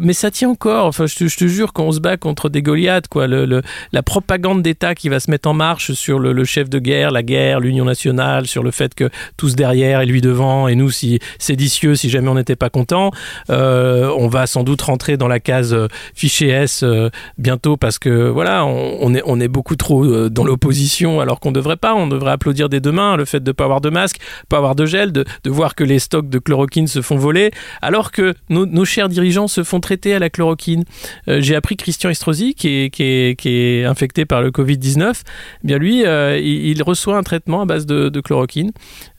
mais 0.00 0.12
ça 0.12 0.30
tient 0.30 0.50
encore. 0.50 0.86
Enfin, 0.86 1.06
je 1.06 1.14
te, 1.16 1.28
je 1.28 1.36
te 1.36 1.46
jure, 1.46 1.72
quand 1.72 1.84
on 1.84 1.92
se 1.92 2.00
bat 2.00 2.16
contre 2.16 2.48
des 2.48 2.62
Goliaths, 2.62 3.08
quoi, 3.08 3.26
le, 3.26 3.62
la 3.92 4.02
propre 4.02 4.25
propagande 4.26 4.60
d'État 4.60 4.96
qui 4.96 5.08
va 5.08 5.20
se 5.20 5.30
mettre 5.30 5.48
en 5.48 5.54
marche 5.54 5.92
sur 5.92 6.18
le, 6.18 6.44
chef 6.44 6.68
de 6.68 6.80
guerre, 6.80 7.12
la 7.12 7.22
guerre, 7.22 7.60
l'union 7.60 7.84
nationale, 7.84 8.48
sur 8.48 8.64
le 8.64 8.72
fait 8.72 8.92
que 8.92 9.08
tous 9.36 9.54
derrière 9.54 10.00
et 10.00 10.06
lui 10.06 10.20
devant, 10.20 10.66
et 10.66 10.74
nous, 10.74 10.90
si 10.90 11.20
séditieux, 11.38 11.94
si 11.94 12.10
jamais 12.10 12.28
on 12.28 12.34
n'était 12.34 12.56
pas 12.56 12.68
content, 12.68 13.12
euh, 13.50 14.12
on 14.18 14.26
va 14.26 14.48
sans 14.48 14.64
doute 14.64 14.82
rentrer 14.82 15.16
dans 15.16 15.28
la 15.28 15.38
case 15.38 15.72
euh, 15.72 15.86
fichier 16.16 16.48
S 16.48 16.82
euh, 16.82 17.08
bientôt 17.38 17.76
parce 17.76 18.00
que 18.00 18.28
voilà, 18.28 18.66
on, 18.66 19.14
est, 19.14 19.22
on 19.26 19.38
est 19.38 19.46
beaucoup 19.46 19.76
trop 19.76 20.28
dans 20.28 20.44
l'opposition 20.44 21.20
alors 21.20 21.38
qu'on 21.38 21.50
ne 21.50 21.54
devrait 21.54 21.76
pas. 21.76 21.94
On 21.94 22.08
devrait 22.08 22.32
applaudir 22.32 22.68
des 22.68 22.80
deux 22.80 22.90
mains 22.90 23.16
le 23.16 23.26
fait 23.26 23.38
de 23.38 23.50
ne 23.50 23.52
pas 23.52 23.62
avoir 23.62 23.80
de 23.80 23.90
masque, 23.90 24.18
pas 24.48 24.56
avoir 24.56 24.74
de 24.74 24.86
gel, 24.86 25.12
de, 25.12 25.24
voir 25.46 25.76
que 25.76 25.84
les 25.84 26.00
stocks 26.00 26.28
de 26.28 26.40
chloroquine 26.40 26.88
se 26.88 27.00
font 27.00 27.16
voler, 27.16 27.52
alors 27.80 28.10
que 28.10 28.34
nos, 28.48 28.84
chers 28.84 29.08
dirigeants 29.08 29.46
se 29.46 29.62
font 29.62 29.78
traiter 29.78 30.14
à 30.14 30.18
la 30.18 30.30
chloroquine. 30.30 30.82
J'ai 31.28 31.54
appris 31.54 31.76
Christian 31.76 32.10
Estrosi, 32.10 32.54
qui 32.54 32.68
est, 32.68 32.90
qui 32.90 33.48
est 33.48 33.84
infecté 33.84 34.15
par 34.24 34.42
le 34.42 34.50
Covid-19, 34.50 35.12
eh 35.14 35.66
bien 35.66 35.78
lui, 35.78 36.06
euh, 36.06 36.38
il, 36.38 36.82
reçoit 36.82 37.16
un 37.16 37.22
traitement 37.22 37.62
à 37.62 37.66
base 37.66 37.86
de, 37.86 38.20
chloroquine 38.20 38.72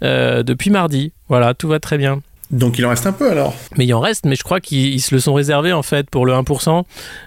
euh, 0.04 0.44
depuis 0.44 0.70
mardi. 0.70 1.14
Voilà, 1.30 1.54
tout 1.54 1.68
va 1.68 1.80
très 1.80 1.98
bien. 1.98 2.22
Donc 2.52 2.78
il 2.78 2.86
en 2.86 2.90
reste 2.90 3.06
un 3.06 3.12
peu 3.12 3.30
alors. 3.30 3.54
Mais 3.78 3.86
il 3.86 3.94
en 3.94 4.00
reste, 4.00 4.26
mais 4.26 4.36
je 4.36 4.44
crois 4.44 4.62
qu'ils 4.62 5.02
se 5.02 5.14
le 5.14 5.20
sont 5.20 5.34
réservés 5.34 5.74
en 5.74 5.84
fait 5.84 6.10
pour 6.10 6.26
le 6.26 6.32
1%. 6.34 6.84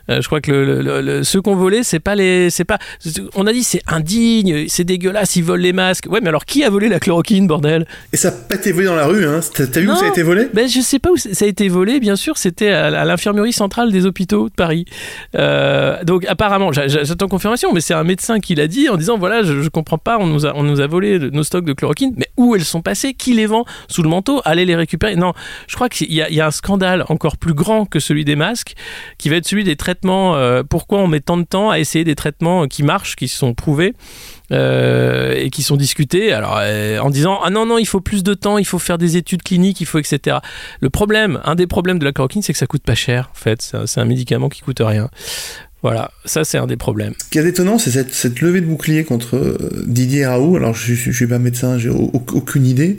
Euh, 0.09 0.21
je 0.21 0.27
crois 0.27 0.41
que 0.41 0.51
le, 0.51 1.23
ceux 1.23 1.43
qu'on 1.43 1.55
volé, 1.55 1.83
c'est 1.83 2.01
pas 2.01 2.15
les, 2.15 2.49
c'est 2.49 2.65
pas. 2.65 2.79
On 3.35 3.47
a 3.47 3.53
dit 3.53 3.63
c'est 3.63 3.83
indigne, 3.87 4.67
c'est 4.69 4.85
dégueulasse, 4.85 5.37
ils 5.37 5.45
volent 5.45 5.63
les 5.63 5.75
masques. 5.75 6.07
Ouais, 6.09 6.21
mais 6.23 6.29
alors 6.29 6.47
qui 6.47 6.65
a 6.65 6.71
volé 6.71 6.89
la 6.89 7.01
chloroquine, 7.01 7.47
bordel? 7.47 7.87
Et 8.13 8.17
ça 8.17 8.31
n'a 8.31 8.37
pas 8.37 8.55
été 8.55 8.73
volé 8.73 8.87
dans 8.87 8.97
la 8.97 9.07
rue, 9.07 9.27
hein 9.27 9.41
T'as 9.55 9.81
vu 9.81 9.91
où 9.91 9.97
ça 9.97 10.07
a 10.07 10.09
été 10.09 10.23
volé? 10.23 10.49
Ben 10.55 10.67
je 10.69 10.81
sais 10.81 10.99
pas 10.99 11.11
où 11.11 11.17
ça 11.19 11.45
a 11.45 11.49
été 11.49 11.69
volé. 11.69 12.01
Bien 12.01 12.17
sûr, 12.17 12.39
c'était 12.39 12.71
à, 12.71 13.05
l'infirmerie 13.05 13.53
centrale 13.53 13.93
des 13.93 14.07
hôpitaux 14.07 14.49
de 14.49 14.55
Paris. 14.55 14.87
Euh, 15.37 16.03
donc 16.05 16.25
apparemment, 16.29 16.73
j'attends 16.73 17.29
confirmation, 17.29 17.73
mais 17.75 17.83
c'est 17.83 17.95
un 17.95 18.05
médecin 18.05 18.41
qui 18.41 18.55
l'a 18.55 18.67
dit 18.67 18.89
en 18.89 18.97
disant 18.97 19.19
voilà, 19.19 19.43
je, 19.43 19.61
je, 19.61 19.69
comprends 19.69 19.99
pas, 19.99 20.19
on 20.19 20.27
nous 20.27 20.47
a, 20.47 20.57
on 20.57 20.63
nous 20.63 20.81
a 20.81 20.87
volé 20.87 21.19
nos 21.19 21.43
stocks 21.43 21.67
de 21.67 21.75
chloroquine, 21.75 22.15
mais 22.17 22.29
où 22.39 22.55
elles 22.55 22.65
sont 22.65 22.81
passées? 22.81 23.13
Qui 23.13 23.35
les 23.35 23.47
vend? 23.47 23.67
Sous 23.89 24.03
le 24.03 24.09
manteau? 24.09 24.41
Allez 24.45 24.65
les 24.65 24.77
récupérer 24.77 25.10
Non, 25.17 25.33
je 25.69 25.75
crois 25.75 25.89
qu'il 25.89 26.13
y, 26.13 26.23
a- 26.23 26.47
un 26.47 26.51
scandale 26.51 27.05
encore 27.09 27.37
plus 27.37 27.55
grand 27.55 27.85
que 27.87 28.01
celui 28.01 28.25
des 28.25 28.37
masques, 28.37 28.75
qui 29.19 29.29
va 29.29 29.37
être 29.37 29.47
celui 29.47 29.65
des 29.65 29.77
traitements. 29.77 30.37
euh, 30.37 30.63
pourquoi 30.63 30.99
on 31.01 31.07
met 31.07 31.21
tant 31.21 31.37
de 31.37 31.45
temps 31.45 31.71
à 31.71 31.79
essayer 31.79 32.05
des 32.05 32.15
traitements 32.15 32.67
qui 32.67 32.83
marchent, 32.83 33.17
qui 33.17 33.29
sont 33.29 33.55
prouvés 33.55 33.95
euh, 34.53 35.35
et 35.37 35.51
qui 35.51 35.63
sont 35.63 35.77
discutés 35.77 36.33
alors 36.33 36.59
euh, 36.61 36.99
en 36.99 37.11
disant 37.11 37.39
ah 37.45 37.51
non 37.51 37.67
non 37.67 37.79
il 37.79 37.87
faut 37.87 38.01
plus 38.01 38.23
de 38.25 38.35
temps 38.35 38.59
il 38.59 38.65
faut 38.65 38.81
faire 38.81 38.99
des 38.99 39.17
études 39.17 39.43
cliniques 39.45 39.81
il 39.81 39.87
faut 39.87 39.99
etc 39.99 40.39
le 40.81 40.91
problème 40.91 41.41
un 41.45 41.55
des 41.55 41.69
problèmes 41.69 41.99
de 42.01 42.05
la 42.05 42.11
chloroquine 42.13 42.43
c'est 42.43 42.53
que 42.53 42.59
ça 42.59 42.67
coûte 42.67 42.83
pas 42.83 42.97
cher 42.97 43.29
en 43.31 43.35
fait 43.39 43.63
C'est 43.63 43.77
un- 43.99 44.03
un 44.03 44.05
médicament 44.07 44.49
qui 44.49 44.61
coûte 44.63 44.81
rien 44.81 45.09
voilà 45.83 46.11
ça 46.25 46.45
c'est 46.45 46.59
un 46.59 46.67
des 46.67 46.77
problèmes 46.77 47.15
Ce 47.25 47.31
qui 47.31 47.39
est 47.39 47.47
étonnant, 47.49 47.79
c'est 47.79 47.91
cette, 47.91 48.13
cette 48.13 48.41
levée 48.41 48.61
de 48.61 48.67
bouclier 48.67 49.05
contre 49.05 49.37
euh, 49.37 49.57
Didier 49.87 50.27
Raoult. 50.27 50.57
Alors, 50.57 50.75
je, 50.75 50.95
je, 50.95 51.11
je 51.11 51.17
suis 51.17 51.27
pas 51.27 51.39
médecin, 51.39 51.79
j'ai 51.79 51.89
au- 51.89 52.11
au- 52.13 52.25
aucune 52.35 52.67
idée 52.67 52.99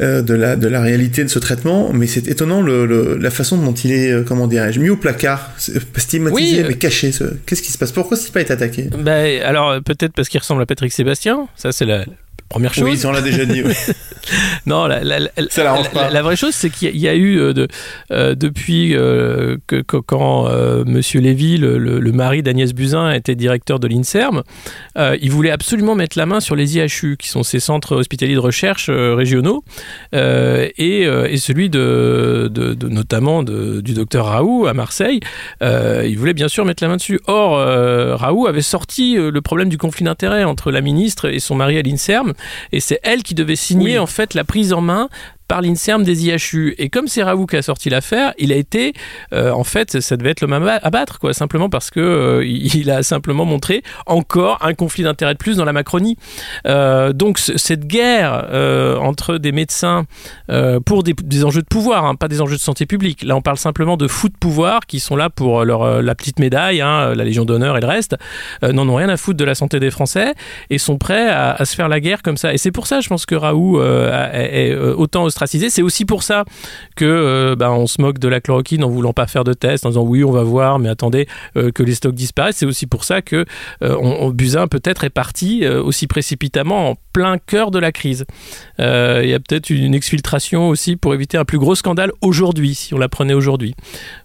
euh, 0.00 0.22
de, 0.22 0.34
la, 0.34 0.56
de 0.56 0.66
la 0.68 0.80
réalité 0.80 1.22
de 1.24 1.28
ce 1.28 1.38
traitement, 1.38 1.92
mais 1.92 2.06
c'est 2.06 2.26
étonnant 2.28 2.62
le, 2.62 2.86
le- 2.86 3.16
la 3.18 3.30
façon 3.30 3.58
dont 3.58 3.72
il 3.74 3.92
est, 3.92 4.10
euh, 4.10 4.22
comment 4.26 4.46
dirais-je, 4.46 4.80
mis 4.80 4.88
au 4.90 4.96
placard, 4.96 5.50
stigmatisé, 5.58 6.62
Oui, 6.62 6.64
mais 6.68 6.74
caché. 6.74 7.12
ce- 7.12 7.24
Qu'est-ce 7.46 7.62
qui 7.62 7.70
se 7.72 7.78
passe? 7.78 7.92
Pourquoi 7.92 8.16
s'il 8.16 8.32
pas 8.32 8.40
été 8.40 8.52
attaqué? 8.52 8.88
Ben, 8.98 9.42
alors 9.42 9.82
peut-être 9.82 10.12
parce 10.12 10.28
qu'il 10.28 10.40
ressemble 10.40 10.62
à 10.62 10.66
Patrick 10.66 10.92
Sébastien 10.92 11.48
ça 11.56 11.72
c'est 11.72 11.84
la 11.84 12.04
première 12.52 12.74
chose 12.74 12.84
Oui, 12.84 12.96
ça, 12.96 13.08
on 13.08 13.12
l'a 13.12 13.20
déjà 13.22 13.44
dit. 13.44 13.62
oui. 13.64 13.72
non, 14.66 14.86
la, 14.86 15.02
la- 15.02 15.18
la- 15.18 15.28
Ça 15.50 15.74
pas. 15.92 16.10
la 16.10 16.22
vraie 16.22 16.36
chose, 16.36 16.54
c'est 16.54 16.70
qu'il 16.70 16.96
y 16.96 17.08
a- 17.08 17.14
eu 17.14 17.38
euh, 17.38 17.52
de, 17.52 17.66
euh, 18.12 18.34
depuis 18.34 18.94
euh, 18.94 19.56
que, 19.66 19.82
quand 19.98 20.48
Monsieur 20.86 21.20
Lévy, 21.20 21.56
le, 21.58 21.78
le- 21.78 21.98
le 21.98 22.12
mari 22.12 22.42
d'Agnès 22.42 22.72
Buzyn, 22.72 23.10
était 23.12 23.34
directeur 23.34 23.80
de 23.80 23.88
l'Inserm, 23.88 24.42
il 24.96 25.30
voulait 25.30 25.50
absolument 25.50 25.94
mettre 25.94 26.16
la 26.18 26.26
main 26.26 26.40
sur 26.40 26.54
les 26.56 26.76
IHU, 26.76 27.16
qui 27.18 27.28
sont 27.28 27.42
ces 27.42 27.60
centres 27.60 27.96
hospitaliers 27.96 28.34
de 28.34 28.38
recherche 28.40 28.90
régionaux, 28.90 29.64
et, 30.12 31.02
et 31.02 31.36
celui 31.38 31.70
de, 31.70 32.48
de- 32.52 32.74
de- 32.74 32.88
notamment 32.88 33.42
du 33.42 33.94
docteur 33.94 34.26
Raoult 34.26 34.66
à 34.66 34.74
Marseille. 34.74 35.20
Il 35.62 36.16
voulait 36.18 36.34
bien 36.34 36.48
sûr 36.48 36.64
mettre 36.64 36.82
la 36.82 36.88
main 36.88 36.96
dessus. 36.96 37.18
Or, 37.26 37.56
Raoult 38.18 38.46
avait 38.46 38.62
sorti 38.62 39.14
le 39.16 39.40
problème 39.40 39.68
du 39.68 39.78
conflit 39.78 40.04
d'intérêts 40.04 40.44
entre 40.44 40.70
la 40.70 40.80
ministre 40.80 41.28
et 41.28 41.40
son 41.40 41.54
mari 41.54 41.78
à 41.78 41.82
l'Inserm, 41.82 42.32
et 42.72 42.80
c'est 42.80 43.00
elle 43.02 43.22
qui 43.22 43.34
devait 43.34 43.56
signer 43.56 43.92
Oui. 43.92 43.98
en 43.98 44.06
fait 44.06 44.34
la 44.34 44.44
prise 44.44 44.72
en 44.72 44.80
main 44.80 45.08
par 45.52 45.60
l'INSERM 45.60 46.02
des 46.02 46.28
IHU. 46.28 46.74
Et 46.78 46.88
comme 46.88 47.08
c'est 47.08 47.22
Raoult 47.22 47.44
qui 47.44 47.56
a 47.56 47.60
sorti 47.60 47.90
l'affaire, 47.90 48.32
il 48.38 48.54
a 48.54 48.56
été, 48.56 48.94
euh, 49.34 49.50
en 49.50 49.64
fait, 49.64 50.00
ça 50.00 50.16
devait 50.16 50.30
être 50.30 50.40
l'homme 50.40 50.54
à 50.54 50.60
ba- 50.60 50.80
à 50.82 50.88
battre, 50.88 51.18
quoi, 51.18 51.34
simplement 51.34 51.68
parce 51.68 51.90
que 51.90 52.00
euh, 52.00 52.42
il 52.46 52.90
a 52.90 53.02
simplement 53.02 53.44
montré 53.44 53.82
encore 54.06 54.56
un 54.62 54.72
conflit 54.72 55.04
d'intérêt 55.04 55.34
de 55.34 55.38
plus 55.38 55.58
dans 55.58 55.66
la 55.66 55.74
Macronie. 55.74 56.16
Euh, 56.66 57.12
donc 57.12 57.36
ce- 57.38 57.58
cette 57.58 57.86
guerre 57.86 58.48
entre 59.02 59.36
des 59.36 59.52
médecins 59.52 60.06
pour 60.86 61.02
des, 61.02 61.44
enjeux 61.44 61.60
de 61.60 61.66
pouvoir, 61.66 62.06
hein, 62.06 62.14
pas 62.14 62.28
des 62.28 62.40
enjeux 62.40 62.56
de 62.56 62.60
santé 62.62 62.86
publique. 62.86 63.22
Là, 63.22 63.36
on 63.36 63.42
parle 63.42 63.58
simplement 63.58 63.98
de 63.98 64.08
fous 64.08 64.30
de 64.30 64.36
pouvoir 64.40 64.86
qui 64.86 65.00
sont 65.00 65.16
là 65.16 65.28
pour 65.28 65.66
leur, 65.66 66.00
la 66.00 66.14
petite 66.14 66.38
médaille, 66.38 66.80
hein, 66.80 67.14
la 67.14 67.24
Légion 67.24 67.44
d'honneur 67.44 67.76
et 67.76 67.82
le 67.82 67.86
reste, 67.88 68.16
n'en 68.62 68.88
ont 68.88 68.94
rien 68.94 69.10
à 69.10 69.18
foutre 69.18 69.36
de 69.36 69.44
la 69.44 69.54
santé 69.54 69.80
des 69.80 69.90
Français 69.90 70.32
et 70.70 70.78
sont 70.78 70.96
prêts 70.96 71.28
à, 71.28 71.62
se 71.66 71.74
faire 71.76 71.90
la 71.90 72.00
guerre 72.00 72.22
comme 72.22 72.38
ça. 72.38 72.54
Et 72.54 72.56
c'est 72.56 72.72
pour 72.72 72.86
ça, 72.86 73.00
je 73.00 73.08
pense 73.10 73.26
que 73.26 73.34
Raoult 73.34 73.82
est, 73.82 74.70
est, 74.70 74.74
autant 74.76 75.28
C'est 75.46 75.82
aussi 75.82 76.04
pour 76.04 76.22
ça 76.22 76.44
que 76.96 77.04
euh, 77.04 77.56
ben, 77.56 77.70
on 77.70 77.86
se 77.86 78.00
moque 78.00 78.18
de 78.18 78.28
la 78.28 78.40
chloroquine 78.40 78.84
en 78.84 78.88
voulant 78.88 79.12
pas 79.12 79.26
faire 79.26 79.44
de 79.44 79.52
tests, 79.52 79.86
en 79.86 79.90
disant 79.90 80.02
oui, 80.02 80.24
on 80.24 80.32
va 80.32 80.42
voir, 80.42 80.78
mais 80.78 80.88
attendez 80.88 81.26
euh, 81.56 81.70
que 81.70 81.82
les 81.82 81.94
stocks 81.94 82.14
disparaissent. 82.14 82.56
C'est 82.56 82.66
aussi 82.66 82.86
pour 82.86 83.04
ça 83.04 83.22
que 83.22 83.44
euh, 83.82 83.96
on, 84.00 84.32
peut-être 84.68 85.04
est 85.04 85.10
parti 85.10 85.66
aussi 85.66 86.06
précipitamment 86.06 86.90
en 86.90 86.94
plein 87.12 87.38
cœur 87.38 87.70
de 87.70 87.78
la 87.78 87.92
crise. 87.92 88.24
Euh, 88.80 89.20
Il 89.24 89.30
y 89.30 89.34
a 89.34 89.40
peut-être 89.40 89.70
une 89.70 89.94
exfiltration 89.94 90.68
aussi 90.68 90.96
pour 90.96 91.14
éviter 91.14 91.38
un 91.38 91.44
plus 91.44 91.58
gros 91.58 91.74
scandale 91.74 92.12
aujourd'hui, 92.20 92.74
si 92.74 92.94
on 92.94 92.98
la 92.98 93.08
prenait 93.08 93.34
aujourd'hui. 93.34 93.74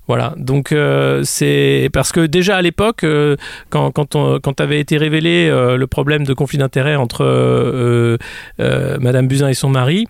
Voilà, 0.08 0.34
donc 0.38 0.72
euh, 0.72 1.22
c'est 1.26 1.90
parce 1.92 2.14
que 2.14 2.26
déjà 2.26 2.56
à 2.56 2.62
l'époque, 2.62 3.04
euh, 3.04 3.36
quand, 3.70 3.92
quand, 3.92 4.62
avait 4.62 4.80
été 4.80 4.98
révélé 4.98 5.50
le 5.50 5.86
problème 5.86 6.26
de 6.26 6.34
conflit 6.34 6.58
d'intérêt 6.58 6.96
entre 6.96 8.18
Madame 8.58 9.28
Buzyn 9.28 9.50
et 9.50 9.54
son 9.54 9.70
mari, 9.70 10.08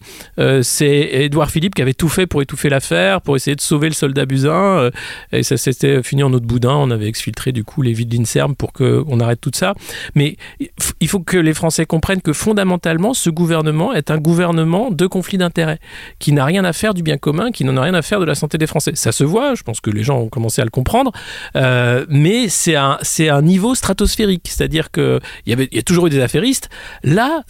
c'est 0.62 1.10
Édouard 1.12 1.50
Philippe 1.50 1.76
qui 1.76 1.82
avait 1.82 1.94
tout 1.94 2.10
fait 2.10 2.28
pour 2.28 2.42
étouffer 2.42 2.70
l'affaire, 2.70 3.22
pour 3.22 3.36
essayer 3.36 3.56
de 3.56 3.62
sauver 3.62 3.88
le 3.88 3.94
soldat 3.94 4.26
Buzyn, 4.26 4.92
et 5.32 5.44
ça 5.44 5.58
s'était 5.58 6.04
fini 6.04 6.24
en 6.24 6.30
de 6.30 6.46
boudin. 6.46 6.76
On 6.76 6.92
avait 6.92 7.08
exfiltré 7.08 7.52
du 7.52 7.64
coup 7.64 7.82
les 7.82 7.94
vides 7.94 8.10
d'Inserm 8.10 8.56
pour 8.56 8.74
qu'on 8.74 9.20
arrête 9.20 9.42
tout 9.42 9.52
ça. 9.54 9.74
Mais 10.16 10.38
il 11.00 11.08
faut 11.08 11.20
que 11.20 11.38
les 11.38 11.54
Français 11.54 11.86
comprennent 11.86 12.22
que 12.22 12.34
fondamentalement, 12.34 12.67
ce 13.14 13.30
gouvernement 13.30 13.94
est 13.94 14.12
un 14.12 14.18
gouvernement 14.18 14.92
de 14.92 15.08
conflit 15.08 15.38
d'intérêts, 15.38 15.80
qui 16.20 16.32
n'a 16.32 16.46
rien 16.46 16.64
à 16.66 16.74
faire 16.74 16.94
du 16.94 17.04
bien 17.04 17.18
commun, 17.18 17.52
qui 17.52 17.64
n'en 17.64 17.78
a 17.78 17.82
rien 17.82 17.94
à 17.94 18.02
faire 18.02 18.20
de 18.20 18.26
la 18.26 18.36
santé 18.36 18.58
des 18.58 18.68
Français. 18.68 18.92
Ça 18.96 19.12
se 19.12 19.24
voit, 19.24 19.56
je 19.56 19.64
pense 19.64 19.80
que 19.82 19.90
les 19.90 20.04
gens 20.04 20.18
ont 20.20 20.30
commencé 20.30 20.62
à 20.62 20.66
le 20.66 20.72
comprendre, 20.72 21.12
euh, 21.56 22.06
mais 22.10 22.50
c'est 22.50 22.76
un, 22.76 22.98
un 23.30 23.42
niveau 23.42 23.76
stratosphérique, 23.76 24.48
c'est-à-dire 24.48 24.92
qu'il 24.92 25.20
y, 25.46 25.54
avait- 25.54 25.70
y 25.72 25.80
a 25.80 25.84
toujours 25.84 26.08
eu 26.08 26.10
des 26.10 26.20
affairistes. 26.22 26.70
Là, 27.04 27.44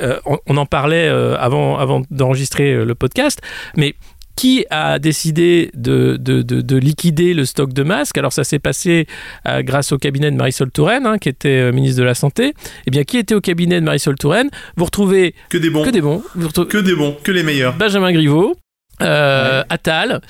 euh, 0.00 0.18
on, 0.26 0.38
on 0.46 0.56
en 0.56 0.66
parlait 0.66 1.08
euh, 1.08 1.36
avant, 1.38 1.78
avant 1.78 2.02
d'enregistrer 2.10 2.84
le 2.84 2.94
podcast, 2.94 3.40
mais 3.76 3.94
qui 4.36 4.64
a 4.70 4.98
décidé 4.98 5.70
de, 5.74 6.16
de, 6.20 6.42
de- 6.42 6.60
de 6.60 6.76
liquider 6.76 7.34
le 7.34 7.44
stock 7.44 7.72
de 7.72 7.82
masques? 7.82 8.18
Alors 8.18 8.32
ça 8.32 8.44
s'est 8.44 8.58
passé 8.58 9.06
euh, 9.46 9.62
grâce 9.62 9.92
au 9.92 9.98
cabinet 9.98 10.30
de 10.30 10.36
Marisol 10.36 10.70
Touraine, 10.70 11.06
hein, 11.06 11.18
qui 11.18 11.28
était 11.28 11.48
euh, 11.48 11.72
ministre 11.72 11.98
de 12.00 12.04
la 12.04 12.14
Santé. 12.14 12.52
Eh 12.86 12.90
bien, 12.90 13.04
qui 13.04 13.18
était 13.18 13.34
au 13.34 13.40
cabinet 13.40 13.80
de 13.80 13.84
Marisol 13.84 14.16
Touraine? 14.16 14.50
Vous 14.76 14.84
retrouvez 14.84 15.34
Que 15.50 15.58
des 15.58 15.70
bons. 15.70 15.84
que 15.84 15.90
des 15.90 16.00
bons. 16.00 16.22
Vous 16.34 16.48
retrouvez 16.48 16.68
Que 16.68 16.78
des 16.78 16.94
bons, 16.94 17.16
que 17.22 17.30
les 17.32 17.42
meilleurs. 17.42 17.76
Benjamin 17.76 18.12
Griveaux. 18.12 18.54
Euh, 19.02 19.64
Attal. 19.70 20.20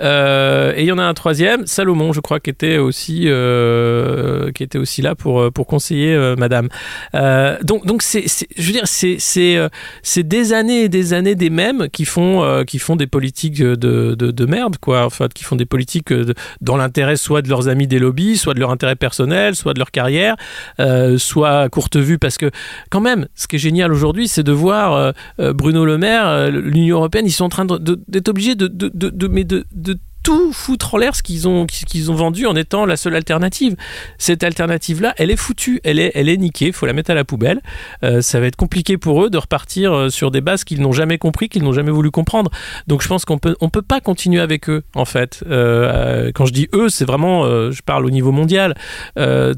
Euh, 0.00 0.72
et 0.76 0.82
il 0.82 0.86
y 0.86 0.92
en 0.92 0.98
a 0.98 1.02
un 1.04 1.12
troisième 1.14 1.66
Salomon 1.66 2.12
je 2.14 2.20
crois 2.20 2.40
qui 2.40 2.48
était 2.50 2.78
aussi 2.78 3.24
euh, 3.26 4.50
qui 4.52 4.62
était 4.62 4.78
aussi 4.78 5.02
là 5.02 5.14
pour 5.14 5.52
pour 5.52 5.66
conseiller 5.66 6.14
euh, 6.14 6.34
Madame. 6.36 6.68
Euh, 7.14 7.56
donc 7.62 7.86
donc 7.86 8.02
c'est 8.02 8.24
je 8.56 8.66
veux 8.66 8.72
dire 8.72 8.86
c'est 8.86 9.56
euh, 9.56 9.68
des 10.16 10.52
années 10.52 10.84
et 10.84 10.88
des 10.88 11.12
années 11.12 11.34
des 11.34 11.50
mêmes 11.50 11.88
qui 11.92 12.04
font 12.06 12.42
euh, 12.42 12.64
qui 12.64 12.78
font 12.78 12.96
des 12.96 13.06
politiques 13.06 13.58
de, 13.62 13.74
de, 13.76 14.14
de 14.14 14.46
merde 14.46 14.76
quoi. 14.80 15.04
Enfin 15.04 15.28
qui 15.32 15.44
font 15.44 15.56
des 15.56 15.66
politiques 15.66 16.10
euh, 16.12 16.24
de- 16.24 16.34
dans 16.60 16.76
l'intérêt 16.76 17.16
soit 17.16 17.42
de 17.42 17.48
leurs 17.48 17.68
amis 17.68 17.86
des 17.86 17.98
lobbies 17.98 18.36
soit 18.38 18.54
de 18.54 18.60
leur 18.60 18.70
intérêt 18.70 18.96
personnel 18.96 19.54
soit 19.54 19.74
de 19.74 19.78
leur 19.78 19.90
carrière 19.90 20.34
euh, 20.80 21.18
soit 21.18 21.60
à 21.60 21.68
courte 21.68 21.96
vue. 21.96 22.18
Parce 22.18 22.38
que 22.38 22.50
quand 22.90 23.00
même 23.00 23.26
ce 23.34 23.46
qui 23.46 23.56
est 23.56 23.58
génial 23.60 23.92
aujourd'hui 23.92 24.28
c'est 24.28 24.42
de 24.42 24.52
voir 24.52 24.94
euh, 24.94 25.12
euh, 25.40 25.52
Bruno 25.52 25.84
Le 25.84 25.98
Maire 25.98 26.26
euh, 26.26 26.50
l'Union 26.50 26.96
européenne 26.96 27.26
ils 27.26 27.32
sont 27.32 27.44
en 27.44 27.48
train 27.50 27.64
de- 27.66 27.78
de- 27.78 28.00
d'être 28.14 28.28
obligés 28.28 28.54
de, 28.54 28.68
de, 28.68 28.88
de, 28.94 29.10
de- 29.10 29.28
mais 29.28 29.44
de, 29.44 29.64
de 29.72 29.98
tout 30.24 30.52
foutre 30.52 30.94
en 30.94 30.98
l'air 30.98 31.14
ce 31.14 31.22
qu'ils 31.22 31.46
ont, 31.46 31.66
ont 31.66 32.14
vendu 32.14 32.46
en 32.46 32.56
étant 32.56 32.86
la 32.86 32.96
seule 32.96 33.14
alternative. 33.14 33.76
Cette 34.18 34.42
alternative-là, 34.42 35.14
elle 35.18 35.30
est 35.30 35.36
foutue, 35.36 35.80
elle 35.84 36.00
est, 36.00 36.12
elle 36.14 36.30
est 36.30 36.38
niquée, 36.38 36.72
faut 36.72 36.86
la 36.86 36.94
mettre 36.94 37.10
à 37.10 37.14
la 37.14 37.24
poubelle. 37.24 37.60
Euh, 38.02 38.22
ça 38.22 38.40
va 38.40 38.46
être 38.46 38.56
compliqué 38.56 38.96
pour 38.96 39.22
eux 39.22 39.30
de 39.30 39.36
repartir 39.36 39.92
euh, 39.92 40.08
sur 40.08 40.30
des 40.30 40.40
bases 40.40 40.64
qu'ils 40.64 40.80
n'ont 40.80 40.92
jamais 40.92 41.18
compris, 41.18 41.50
qu'ils 41.50 41.62
n'ont 41.62 41.74
jamais 41.74 41.90
voulu 41.90 42.10
comprendre. 42.10 42.50
Donc 42.86 43.02
je 43.02 43.08
pense 43.08 43.26
qu'on 43.26 43.36
peut, 43.36 43.54
on 43.60 43.68
peut 43.68 43.82
pas 43.82 44.00
continuer 44.00 44.40
avec 44.40 44.70
eux, 44.70 44.82
en 44.94 45.04
fait. 45.04 45.44
Euh, 45.46 46.32
quand 46.34 46.46
je 46.46 46.54
dis 46.54 46.68
eux, 46.72 46.88
c'est 46.88 47.04
vraiment, 47.04 47.44
je 47.70 47.82
parle 47.82 48.06
au 48.06 48.10
niveau 48.10 48.32
mondial, 48.32 48.74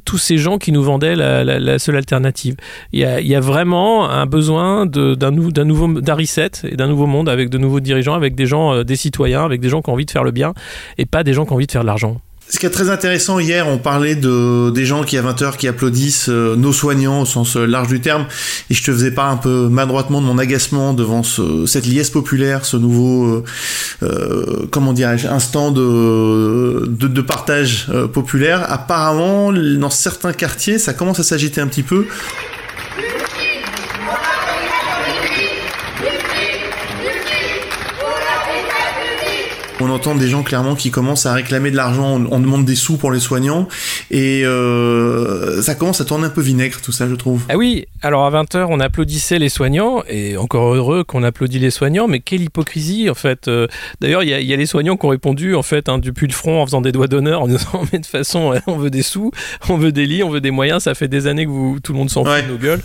tous 0.05 0.19
ces 0.19 0.37
gens 0.37 0.59
qui 0.59 0.73
nous 0.73 0.83
vendaient 0.83 1.15
la, 1.15 1.79
seule 1.79 1.97
alternative. 1.97 2.57
Il 2.93 3.01
y 3.01 3.05
a, 3.05 3.21
il 3.21 3.27
y 3.29 3.37
a 3.37 3.41
vraiment 3.41 4.11
un 4.11 4.27
besoin 4.27 4.87
d'un 4.87 5.31
nou- 5.31 5.53
d'un 5.53 5.65
nouveau, 5.65 6.01
d'un 6.01 6.15
reset 6.15 6.51
et 6.65 6.75
d'un 6.75 6.89
nouveau 6.89 7.07
monde 7.07 7.29
avec 7.29 7.51
de 7.51 7.59
nouveaux 7.59 7.81
dirigeants, 7.81 8.15
avec 8.15 8.35
des 8.35 8.47
gens, 8.47 8.83
des 8.83 8.97
citoyens, 8.97 9.45
avec 9.45 9.61
des 9.61 9.69
gens 9.69 9.81
qui 9.81 9.91
ont 9.91 9.93
envie 9.93 10.07
de 10.07 10.11
faire 10.11 10.25
le 10.25 10.33
bien 10.33 10.55
et 10.99 11.07
pas 11.07 11.25
des 11.25 11.33
gens 11.33 11.45
qui 11.45 11.53
ont 11.53 11.57
envie 11.57 11.67
de 11.67 11.73
faire 11.73 11.83
de 11.83 11.87
l'argent. 11.87 12.21
Ce 12.49 12.61
qui 12.61 12.67
est 12.67 12.71
très 12.71 12.91
intéressant, 12.91 13.41
hier, 13.41 13.67
on 13.67 13.77
parlait 13.77 14.15
de 14.15 14.71
des 14.71 14.87
gens 14.87 15.03
qui 15.03 15.19
à 15.19 15.23
20h 15.23 15.57
qui 15.57 15.67
applaudissent 15.67 16.29
euh, 16.29 16.55
nos 16.55 16.73
soignants 16.73 17.23
au 17.23 17.25
sens 17.25 17.57
euh, 17.57 17.67
large 17.67 17.89
du 17.89 18.01
terme, 18.01 18.27
et 18.71 18.75
je 18.75 18.85
te 18.85 18.93
faisais 18.93 19.11
pas 19.11 19.25
un 19.25 19.37
peu 19.37 19.69
maladroitement 19.69 20.21
de 20.21 20.27
mon 20.27 20.39
agacement 20.39 20.95
devant 20.95 21.25
ce, 21.25 21.67
cette 21.67 21.87
liesse 21.87 22.11
populaire, 22.11 22.65
ce 22.65 22.77
nouveau, 22.77 23.43
euh, 24.05 24.67
comment 24.71 24.93
dirais-je, 24.93 25.27
instant 25.27 25.73
de, 25.73 27.21
partage 27.27 27.91
populaire. 28.13 28.65
Apparemment, 28.71 29.53
dans 29.53 29.91
certains 29.91 30.33
quartiers, 30.33 30.79
ça 30.79 30.93
commence 30.93 31.19
à 31.19 31.25
s'agiter 31.25 31.61
un 31.61 31.67
petit 31.67 31.83
peu. 31.83 32.07
On 39.79 39.91
entend 39.91 40.15
des 40.15 40.29
gens 40.29 40.43
clairement 40.43 40.75
qui 40.75 40.91
commencent 40.91 41.27
à 41.27 41.35
réclamer 41.35 41.71
de 41.71 41.77
l'argent, 41.77 42.17
on, 42.19 42.33
on 42.33 42.41
demande 42.41 42.65
des 42.65 42.75
sous 42.75 42.97
pour 42.97 43.11
les 43.13 43.21
soignants, 43.21 43.69
et 44.11 44.43
euh, 44.45 45.61
ça 45.61 45.75
commence 45.75 46.01
à 46.01 46.07
tourner 46.07 46.25
un 46.25 46.31
peu 46.31 46.41
vinaigre 46.41 46.81
tout 46.83 46.93
ça, 46.93 47.07
je 47.07 47.15
trouve. 47.15 47.43
Ah 47.51 47.59
oui, 47.59 47.85
alors 48.01 48.25
à 48.25 48.31
20h, 48.43 48.67
on 48.71 48.81
applaudissait 48.81 49.39
les 49.39 49.51
soignants, 49.51 50.03
et 50.09 50.39
encore 50.39 50.75
heureux 50.75 51.05
qu'on 51.05 51.23
applaudit 51.23 51.59
les 51.59 51.71
soignants, 51.71 52.09
mais 52.09 52.21
quelle 52.21 52.41
hypocrisie 52.41 53.11
en 53.11 53.15
fait. 53.15 53.49
Euh, 53.49 53.67
D'ailleurs, 54.01 54.23
il 54.23 54.31
y, 54.31 54.35
a- 54.35 54.41
il 54.41 54.47
y 54.47 54.55
a 54.55 54.57
les 54.57 54.65
soignants 54.65 54.97
qui 54.97 55.05
ont 55.05 55.11
répondu 55.11 55.55
en 55.55 55.63
fait 55.63 55.91
hein, 55.91 55.99
depuis 55.99 56.27
le 56.27 56.33
front 56.33 56.63
en 56.63 56.67
faisant 56.67 56.81
des 56.81 56.93
doigts 56.93 57.07
d'honneur, 57.09 57.43
en 57.43 57.47
disant 57.47 57.69
mais 57.93 57.99
de 57.99 58.05
toute 58.05 58.07
façon, 58.07 58.49
ouais, 58.49 58.61
on 58.67 58.77
veut 58.79 58.91
des 58.91 59.03
sous, 59.03 59.31
on 59.69 59.77
veut 59.77 59.93
des 59.93 60.07
lits, 60.07 60.23
on 60.23 60.31
veut 60.31 60.41
des 60.41 60.51
moyens, 60.51 60.85
ça 60.85 60.95
fait 60.95 61.09
des 61.09 61.27
années 61.27 61.45
que 61.45 61.51
vous, 61.51 61.81
tout 61.81 61.93
le 61.93 61.99
monde 61.99 62.09
s'en 62.09 62.25
fout 62.25 62.33
Ouais. 62.33 62.43
de 62.43 62.49
nos 62.49 62.57
gueules. 62.59 62.81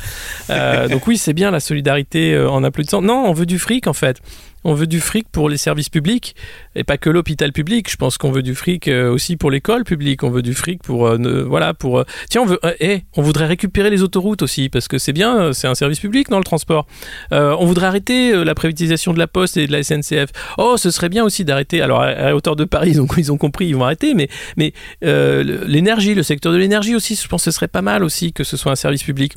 Euh, 0.49 0.89
donc 0.89 1.07
oui, 1.07 1.17
c'est 1.17 1.33
bien 1.33 1.51
la 1.51 1.61
solidarité 1.61 2.33
euh, 2.33 2.49
en 2.49 2.65
applaudissant. 2.65 3.01
Non, 3.01 3.23
on 3.27 3.33
veut 3.33 3.45
du 3.45 3.59
fric 3.59 3.87
en 3.87 3.93
fait. 3.93 4.17
On 4.63 4.73
veut 4.73 4.87
du 4.87 4.99
fric 4.99 5.27
pour 5.31 5.49
les 5.49 5.57
services 5.57 5.89
publics 5.89 6.35
et 6.75 6.83
pas 6.83 6.97
que 6.97 7.09
l'hôpital 7.09 7.51
public. 7.51 7.89
Je 7.89 7.95
pense 7.95 8.17
qu'on 8.17 8.31
veut 8.31 8.43
du 8.43 8.53
fric 8.53 8.87
euh, 8.87 9.11
aussi 9.11 9.35
pour 9.35 9.49
l'école 9.49 9.83
publique. 9.83 10.23
On 10.23 10.29
veut 10.29 10.43
du 10.43 10.53
fric 10.53 10.83
pour 10.83 11.07
euh, 11.07 11.45
voilà 11.47 11.73
pour 11.73 11.99
euh, 11.99 12.05
tiens 12.29 12.41
on 12.41 12.45
veut 12.45 12.59
eh, 12.79 13.01
on 13.15 13.21
voudrait 13.21 13.47
récupérer 13.47 13.89
les 13.89 14.03
autoroutes 14.03 14.41
aussi 14.43 14.69
parce 14.69 14.87
que 14.87 14.97
c'est 14.97 15.13
bien 15.13 15.51
c'est 15.53 15.67
un 15.67 15.75
service 15.75 15.99
public 15.99 16.29
dans 16.29 16.37
le 16.37 16.43
transport. 16.43 16.85
on 17.31 17.65
voudrait 17.65 17.87
arrêter 17.87 18.43
la 18.43 18.55
privatisation 18.55 19.13
de 19.13 19.19
la 19.19 19.27
Poste 19.27 19.57
et 19.57 19.67
de 19.67 19.71
la 19.71 19.83
SNCF. 19.83 20.29
Oh 20.57 20.75
ce 20.77 20.91
serait 20.91 21.09
bien 21.09 21.23
aussi 21.23 21.43
d'arrêter. 21.43 21.81
Alors 21.81 22.01
à, 22.01 22.35
hauteur 22.35 22.55
de 22.55 22.65
Paris 22.65 22.91
ils 23.17 23.31
ont, 23.31 23.37
compris 23.37 23.67
ils 23.67 23.75
vont 23.75 23.83
arrêter 23.83 24.13
mais 24.13 24.29
mais 24.57 24.73
l'énergie 25.01 26.13
le 26.13 26.23
secteur 26.23 26.53
de 26.53 26.57
l'énergie 26.57 26.95
aussi 26.95 27.15
je 27.15 27.27
pense 27.27 27.41
que 27.41 27.51
ce 27.51 27.55
serait 27.55 27.67
pas 27.67 27.81
mal 27.81 28.03
aussi 28.03 28.31
que 28.33 28.43
ce 28.43 28.57
soit 28.57 28.71
un 28.71 28.75
service 28.75 29.03
public. 29.03 29.33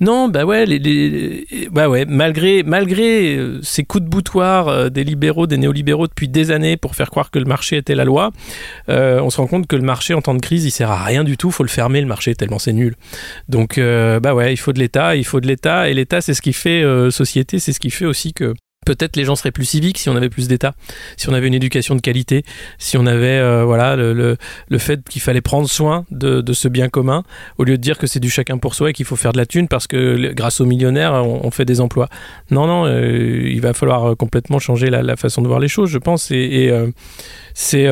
Non 0.00 0.28
bah 0.28 0.44
ouais 0.44 0.66
bah 1.72 1.88
ouais 1.88 2.04
malgré 2.06 2.62
malgré 2.62 3.38
ces 3.62 3.84
coups 3.84 4.04
de 4.04 4.08
boutoir 4.08 4.67
des 4.90 5.04
libéraux 5.04 5.46
des 5.46 5.58
néolibéraux 5.58 6.06
depuis 6.06 6.28
des 6.28 6.50
années 6.50 6.76
pour 6.76 6.94
faire 6.94 7.10
croire 7.10 7.30
que 7.30 7.38
le 7.38 7.44
marché 7.44 7.76
était 7.76 7.94
la 7.94 8.04
loi, 8.04 8.30
euh, 8.88 9.20
on 9.20 9.30
se 9.30 9.38
rend 9.38 9.46
compte 9.46 9.66
que 9.66 9.76
le 9.76 9.82
marché 9.82 10.14
en 10.14 10.22
temps 10.22 10.34
de 10.34 10.40
crise, 10.40 10.64
il 10.64 10.70
sert 10.70 10.90
à 10.90 11.02
rien 11.04 11.24
du 11.24 11.36
tout. 11.36 11.50
Faut 11.50 11.62
le 11.62 11.68
fermer 11.68 12.00
le 12.00 12.06
marché 12.06 12.34
tellement 12.34 12.58
c'est 12.58 12.72
nul. 12.72 12.94
Donc 13.48 13.78
euh, 13.78 14.20
bah 14.20 14.34
ouais, 14.34 14.52
il 14.52 14.56
faut 14.56 14.72
de 14.72 14.78
l'État, 14.78 15.16
il 15.16 15.24
faut 15.24 15.40
de 15.40 15.46
l'État 15.46 15.88
et 15.88 15.94
l'État 15.94 16.20
c'est 16.20 16.34
ce 16.34 16.42
qui 16.42 16.52
fait 16.52 16.82
euh, 16.82 17.10
société, 17.10 17.58
c'est 17.58 17.72
ce 17.72 17.80
qui 17.80 17.90
fait 17.90 18.06
aussi 18.06 18.32
que 18.32 18.54
Peut-être 18.88 19.16
les 19.16 19.24
gens 19.24 19.36
seraient 19.36 19.50
plus 19.50 19.66
civiques 19.66 19.98
si 19.98 20.08
on 20.08 20.16
avait 20.16 20.30
plus 20.30 20.48
d'État, 20.48 20.74
si 21.18 21.28
on 21.28 21.34
avait 21.34 21.46
une 21.46 21.52
éducation 21.52 21.94
de 21.94 22.00
qualité, 22.00 22.42
si 22.78 22.96
on 22.96 23.04
avait 23.04 23.62
voilà 23.64 23.96
le, 23.96 24.14
le, 24.68 24.78
fait 24.78 25.06
qu'il 25.06 25.20
fallait 25.20 25.42
prendre 25.42 25.68
soin 25.68 26.06
de, 26.10 26.40
de, 26.40 26.52
ce 26.54 26.68
bien 26.68 26.88
commun, 26.88 27.22
au 27.58 27.64
lieu 27.64 27.76
de 27.76 27.82
dire 27.82 27.98
que 27.98 28.06
c'est 28.06 28.18
du 28.18 28.30
chacun 28.30 28.56
pour 28.56 28.74
soi 28.74 28.88
et 28.88 28.92
qu'il 28.94 29.04
faut 29.04 29.16
faire 29.16 29.32
de 29.32 29.36
la 29.36 29.44
thune 29.44 29.68
parce 29.68 29.86
que 29.86 30.32
grâce 30.32 30.62
aux 30.62 30.64
millionnaires, 30.64 31.12
on, 31.12 31.50
fait 31.50 31.66
des 31.66 31.82
emplois. 31.82 32.08
Non, 32.50 32.66
non, 32.66 32.88
il 32.88 33.60
va 33.60 33.74
falloir 33.74 34.16
complètement 34.16 34.58
changer 34.58 34.88
la, 34.88 35.16
façon 35.16 35.42
de 35.42 35.48
voir 35.48 35.60
les 35.60 35.68
choses, 35.68 35.90
je 35.90 35.98
pense. 35.98 36.30
Et 36.30 36.72
c'est 37.52 37.86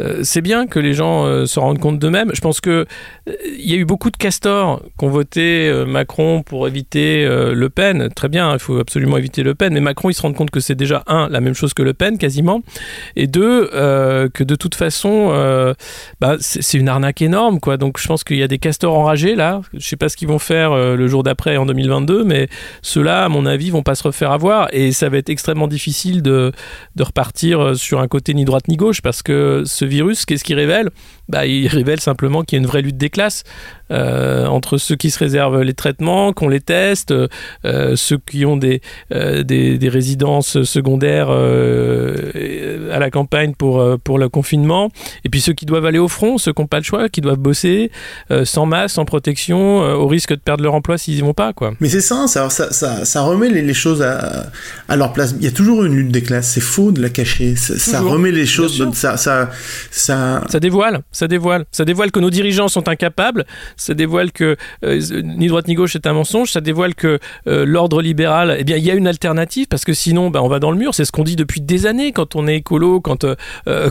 euh, 0.00 0.20
c'est 0.22 0.40
bien 0.40 0.66
que 0.66 0.78
les 0.78 0.94
gens 0.94 1.24
euh, 1.24 1.46
se 1.46 1.58
rendent 1.58 1.78
compte 1.78 1.98
d'eux-mêmes. 1.98 2.30
Je 2.34 2.40
pense 2.40 2.60
que 2.60 2.86
il 3.26 3.32
euh, 3.32 3.56
y 3.58 3.74
a 3.74 3.76
eu 3.76 3.84
beaucoup 3.84 4.10
de 4.10 4.16
castors 4.16 4.82
qui 4.98 5.04
ont 5.04 5.08
voté 5.08 5.72
Macron 5.86 6.42
pour 6.42 6.66
éviter 6.68 7.26
Le 7.26 7.68
Pen. 7.68 8.08
Très 8.14 8.28
bien, 8.28 8.52
il 8.52 8.58
faut 8.58 8.78
absolument 8.78 9.16
éviter 9.16 9.42
Le 9.42 9.54
Pen. 9.54 9.72
Mais 9.72 9.80
Macron, 9.80 10.10
il 10.10 10.14
se 10.14 10.22
rend 10.22 10.32
compte 10.32 10.50
que 10.50 10.60
c'est 10.60 10.74
déjà 10.74 11.02
un 11.06 11.28
la 11.28 11.40
même 11.40 11.54
chose 11.54 11.74
que 11.74 11.82
Le 11.82 11.94
Pen 11.94 12.18
quasiment, 12.18 12.62
et 13.16 13.26
deux 13.26 13.68
que 13.68 14.44
de 14.44 14.54
toute 14.54 14.74
façon, 14.74 15.74
bah, 16.20 16.36
c'est 16.40 16.78
une 16.78 16.88
arnaque 16.88 17.22
énorme, 17.22 17.60
quoi. 17.60 17.76
Donc 17.76 17.98
je 17.98 18.06
pense 18.06 18.24
qu'il 18.24 18.36
y 18.36 18.42
a 18.42 18.48
des 18.48 18.58
castors 18.58 18.94
enragés 18.94 19.34
là. 19.34 19.60
Je 19.74 19.86
sais 19.86 19.96
pas 19.96 20.08
ce 20.08 20.16
qu'ils 20.16 20.28
vont 20.28 20.38
faire 20.38 20.74
le 20.74 21.06
jour 21.08 21.22
d'après 21.22 21.56
en 21.56 21.66
2022, 21.66 22.24
mais 22.24 22.48
ceux-là, 22.82 23.24
à 23.24 23.28
mon 23.28 23.46
avis, 23.46 23.70
vont 23.70 23.82
pas 23.82 23.94
se 23.94 24.04
refaire 24.04 24.32
avoir, 24.32 24.68
et 24.72 24.92
ça 24.92 25.08
va 25.08 25.18
être 25.18 25.30
extrêmement 25.30 25.68
difficile 25.68 26.22
de, 26.22 26.52
de 26.96 27.02
repartir 27.02 27.76
sur 27.76 28.00
un 28.00 28.08
côté 28.08 28.34
ni 28.34 28.44
droite 28.44 28.68
ni 28.68 28.76
gauche 28.76 29.02
parce 29.02 29.22
que 29.22 29.62
ce 29.64 29.84
virus, 29.88 30.24
qu'est-ce 30.24 30.44
qu'il 30.44 30.56
révèle? 30.56 30.90
Bah, 31.28 31.46
Il 31.46 31.68
révèle 31.68 32.00
simplement 32.00 32.42
qu'il 32.42 32.56
y 32.56 32.60
a 32.60 32.62
une 32.62 32.68
vraie 32.68 32.82
lutte 32.82 32.96
des 32.96 33.10
classes. 33.10 33.44
Euh, 33.90 34.46
entre 34.46 34.76
ceux 34.76 34.96
qui 34.96 35.10
se 35.10 35.18
réservent 35.18 35.62
les 35.62 35.72
traitements, 35.72 36.32
qu'on 36.34 36.48
les 36.48 36.60
teste, 36.60 37.14
euh, 37.64 37.96
ceux 37.96 38.18
qui 38.18 38.44
ont 38.44 38.58
des, 38.58 38.82
euh, 39.14 39.42
des, 39.42 39.78
des, 39.78 39.88
résidences 39.88 40.62
secondaires 40.62 41.30
à 41.30 42.98
la 42.98 43.10
campagne 43.10 43.54
pour, 43.54 43.82
pour 44.04 44.18
le 44.18 44.28
confinement, 44.28 44.90
et 45.24 45.30
puis 45.30 45.40
ceux 45.40 45.54
qui 45.54 45.64
doivent 45.64 45.86
aller 45.86 45.98
au 45.98 46.08
front, 46.08 46.36
ceux 46.36 46.52
qui 46.52 46.60
n'ont 46.60 46.66
pas 46.66 46.78
le 46.78 46.84
choix, 46.84 47.08
qui 47.08 47.20
doivent 47.20 47.38
bosser 47.38 47.90
sans 48.44 48.66
masque, 48.66 48.96
sans 48.96 49.04
protection, 49.04 49.78
au 49.78 50.06
risque 50.06 50.30
de 50.30 50.40
perdre 50.40 50.62
leur 50.62 50.74
emploi 50.74 50.98
s'ils 50.98 51.14
n'y 51.14 51.20
vont 51.22 51.34
pas. 51.34 51.52
Quoi. 51.52 51.72
Mais 51.80 51.88
c'est 51.88 52.00
ça, 52.00 52.26
ça, 52.26 52.50
ça, 52.50 53.04
ça, 53.04 53.22
remet 53.22 53.48
les, 53.48 53.74
choses 53.74 54.02
à, 54.02 54.50
à, 54.88 54.96
leur 54.96 55.12
place. 55.12 55.34
Il 55.38 55.44
y 55.44 55.48
a 55.48 55.52
toujours 55.52 55.84
une 55.84 55.94
lutte 55.94 56.12
des 56.12 56.22
classes, 56.22 56.48
c'est 56.48 56.60
faux 56.60 56.92
de 56.92 57.00
la 57.00 57.08
cacher, 57.08 57.56
ça, 57.56 58.00
remet 58.00 58.32
les 58.32 58.46
choses, 58.46 58.92
ça, 58.92 59.16
ça, 59.16 59.50
ça... 59.90 60.42
ça 60.48 60.60
dévoile, 60.60 61.00
ça 61.18 61.26
dévoile, 61.26 61.64
ça 61.72 61.84
dévoile 61.84 62.12
que 62.12 62.20
nos 62.20 62.30
dirigeants 62.30 62.68
sont 62.68 62.88
incapables, 62.88 63.44
ça 63.76 63.92
dévoile 63.92 64.30
que 64.30 64.56
euh, 64.84 65.00
ni 65.24 65.48
droite 65.48 65.66
ni 65.66 65.74
gauche 65.74 65.96
est 65.96 66.06
un 66.06 66.12
mensonge, 66.12 66.52
ça 66.52 66.60
dévoile 66.60 66.94
que 66.94 67.18
euh, 67.48 67.66
l'ordre 67.66 68.00
libéral, 68.02 68.56
eh 68.56 68.62
bien, 68.62 68.76
il 68.76 68.84
y 68.84 68.90
a 68.92 68.94
une 68.94 69.08
alternative 69.08 69.66
parce 69.66 69.84
que 69.84 69.94
sinon, 69.94 70.30
ben, 70.30 70.40
on 70.40 70.48
va 70.48 70.60
dans 70.60 70.70
le 70.70 70.76
mur. 70.76 70.94
C'est 70.94 71.04
ce 71.04 71.10
qu'on 71.10 71.24
dit 71.24 71.34
depuis 71.34 71.60
des 71.60 71.86
années 71.86 72.12
quand 72.12 72.36
on 72.36 72.46
est 72.46 72.54
écolo, 72.54 73.00
quand, 73.00 73.24
euh, 73.24 73.34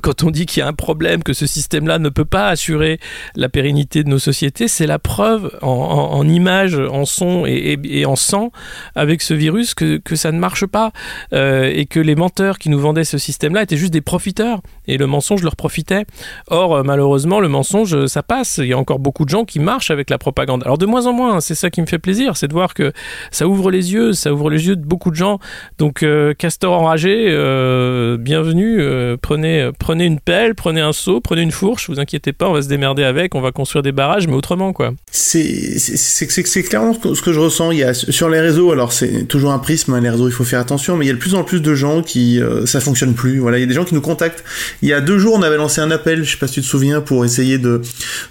quand 0.01 0.23
on 0.23 0.31
dit 0.31 0.45
qu'il 0.45 0.61
y 0.61 0.63
a 0.63 0.67
un 0.67 0.73
problème, 0.73 1.21
que 1.21 1.33
ce 1.33 1.45
système-là 1.45 1.99
ne 1.99 2.07
peut 2.07 2.23
pas 2.23 2.47
assurer 2.47 2.97
la 3.35 3.49
pérennité 3.49 4.05
de 4.05 4.09
nos 4.09 4.19
sociétés. 4.19 4.69
C'est 4.69 4.87
la 4.87 4.97
preuve 4.97 5.51
en, 5.61 5.67
en, 5.67 6.27
images, 6.29 6.79
en 6.79 7.03
son 7.03 7.45
et, 7.45 7.77
et, 7.83 8.05
en 8.05 8.15
sang 8.15 8.51
avec 8.95 9.21
ce 9.21 9.33
virus 9.33 9.73
que, 9.73 9.97
que 9.97 10.15
ça 10.15 10.31
ne 10.31 10.39
marche 10.39 10.65
pas 10.65 10.93
et 11.33 11.85
que 11.89 11.99
les 11.99 12.15
menteurs 12.15 12.57
qui 12.57 12.69
nous 12.69 12.79
vendaient 12.79 13.03
ce 13.03 13.17
système-là 13.17 13.63
étaient 13.63 13.75
juste 13.75 13.93
des 13.93 14.01
profiteurs 14.01 14.61
et 14.87 14.97
le 14.97 15.07
mensonge 15.07 15.43
leur 15.43 15.57
profitait. 15.57 16.05
Or, 16.49 16.83
malheureusement, 16.85 17.16
le 17.25 17.47
mensonge, 17.47 18.05
ça 18.05 18.23
passe. 18.23 18.57
Il 18.57 18.67
y 18.67 18.73
a 18.73 18.77
encore 18.77 18.99
beaucoup 18.99 19.25
de 19.25 19.29
gens 19.29 19.45
qui 19.45 19.59
marchent 19.59 19.91
avec 19.91 20.09
la 20.09 20.17
propagande. 20.17 20.63
Alors 20.63 20.77
de 20.77 20.85
moins 20.85 21.05
en 21.05 21.13
moins, 21.13 21.39
c'est 21.39 21.55
ça 21.55 21.69
qui 21.69 21.81
me 21.81 21.85
fait 21.85 21.99
plaisir, 21.99 22.37
c'est 22.37 22.47
de 22.47 22.53
voir 22.53 22.73
que 22.73 22.91
ça 23.31 23.47
ouvre 23.47 23.71
les 23.71 23.93
yeux, 23.93 24.13
ça 24.13 24.33
ouvre 24.33 24.49
les 24.49 24.67
yeux 24.67 24.75
de 24.75 24.85
beaucoup 24.85 25.11
de 25.11 25.15
gens. 25.15 25.39
Donc 25.77 26.03
euh, 26.03 26.33
Castor 26.33 26.73
enragé, 26.73 27.27
euh, 27.29 28.17
bienvenue, 28.17 28.81
euh, 28.81 29.17
prenez, 29.21 29.69
prenez 29.79 30.05
une 30.05 30.19
pelle, 30.19 30.55
prenez 30.55 30.81
un 30.81 30.93
seau, 30.93 31.21
prenez 31.21 31.41
une 31.41 31.51
fourche, 31.51 31.89
vous 31.89 31.99
inquiétez 31.99 32.33
pas, 32.33 32.49
on 32.49 32.53
va 32.53 32.61
se 32.61 32.69
démerder 32.69 33.03
avec, 33.03 33.35
on 33.35 33.41
va 33.41 33.51
construire 33.51 33.83
des 33.83 33.91
barrages, 33.91 34.27
mais 34.27 34.35
autrement 34.35 34.73
quoi. 34.73 34.91
C'est 35.19 36.63
clairement 36.63 36.93
ce 36.93 37.21
que 37.21 37.33
je 37.33 37.39
ressens. 37.39 37.71
Il 37.71 37.79
y 37.79 37.83
a 37.83 37.93
sur 37.93 38.29
les 38.29 38.39
réseaux, 38.39 38.71
alors 38.71 38.93
c'est 38.93 39.23
toujours 39.27 39.51
un 39.51 39.59
prisme, 39.59 39.93
hein, 39.93 40.01
les 40.01 40.09
réseaux 40.09 40.27
il 40.27 40.33
faut 40.33 40.43
faire 40.43 40.59
attention, 40.59 40.95
mais 40.95 41.05
il 41.05 41.07
y 41.07 41.11
a 41.11 41.13
de 41.13 41.19
plus 41.19 41.35
en 41.35 41.43
plus 41.43 41.61
de 41.61 41.73
gens 41.73 42.01
qui 42.01 42.39
ça 42.65 42.79
fonctionne 42.79 43.13
plus. 43.13 43.39
Voilà, 43.39 43.57
il 43.57 43.61
y 43.61 43.63
a 43.63 43.67
des 43.67 43.73
gens 43.73 43.85
qui 43.85 43.95
nous 43.95 44.01
contactent. 44.01 44.43
Il 44.81 44.89
y 44.89 44.93
a 44.93 45.01
deux 45.01 45.17
jours, 45.17 45.35
on 45.35 45.41
avait 45.41 45.57
lancé 45.57 45.81
un 45.81 45.91
appel, 45.91 46.23
je 46.23 46.31
sais 46.31 46.37
pas 46.37 46.47
si 46.47 46.55
tu 46.55 46.61
te 46.61 46.65
souviens, 46.65 47.01
pour 47.01 47.25
essayer 47.25 47.57
de, 47.57 47.81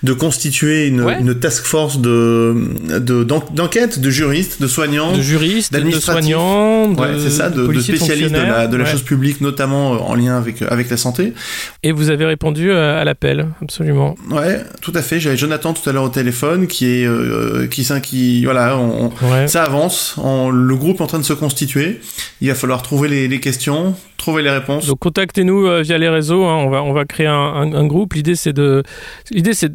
de 0.03 0.13
constituer 0.13 0.87
une, 0.87 1.01
une 1.21 1.35
task 1.39 1.65
force 1.65 1.99
de 1.99 2.55
d'enquête, 3.55 3.99
de, 3.99 4.11
juristes, 4.11 4.61
de 4.61 4.67
soignants, 4.67 5.13
de 5.13 5.23
juristes, 5.23 5.73
de 5.73 5.91
soignants, 5.93 6.89
de, 6.89 7.19
c'est 7.19 7.31
ça, 7.31 7.51
de, 7.51 7.81
spécialistes 7.81 8.33
de 8.33 8.39
la, 8.39 8.67
de 8.67 8.77
la 8.77 8.85
chose 8.85 9.03
publique, 9.03 9.41
notamment 9.41 9.95
euh, 9.95 9.99
en 9.99 10.15
lien 10.15 10.37
avec 10.37 10.63
avec 10.63 10.91
la 10.91 10.97
santé. 10.97 11.33
Et 11.83 11.93
vous 11.93 12.11
avez 12.11 12.25
répondu 12.25 12.71
euh, 12.71 13.01
à 13.01 13.05
l'appel, 13.05 13.49
absolument. 13.63 14.15
Ouais, 14.31 14.61
tout 14.81 14.93
à 14.95 15.03
fait. 15.03 15.21
J'avais 15.21 15.37
Jonathan 15.37 15.73
tout 15.73 15.89
à 15.89 15.93
l'heure 15.93 16.05
au 16.05 16.09
téléphone, 16.09 16.67
qui 16.67 16.76
est 16.85 17.07
euh, 17.07 17.67
qui 17.67 17.87
qui 18.03 18.45
voilà, 18.45 18.77
on, 18.77 19.11
ça 19.47 19.65
avance. 19.65 20.17
le 20.19 20.75
groupe 20.77 21.01
est 21.01 21.03
en 21.03 21.07
train 21.07 21.19
de 21.19 21.25
se 21.25 21.33
constituer. 21.33 22.01
Il 22.41 22.49
va 22.49 22.55
falloir 22.55 22.83
trouver 22.83 23.09
les, 23.09 23.29
les 23.29 23.41
questions, 23.41 23.95
trouver 24.17 24.43
les 24.43 24.51
réponses. 24.51 24.87
Donc 24.87 24.99
contactez-nous 24.99 25.83
via 25.83 25.99
les 25.99 26.09
réseaux. 26.09 26.45
Hein. 26.45 26.57
On 26.57 26.71
va 26.71 26.83
on 26.83 26.93
va 26.93 27.05
créer 27.05 27.27
un, 27.27 27.87
groupe. 27.87 28.15
L'idée 28.15 28.35
c'est 28.35 28.53
de 28.53 28.83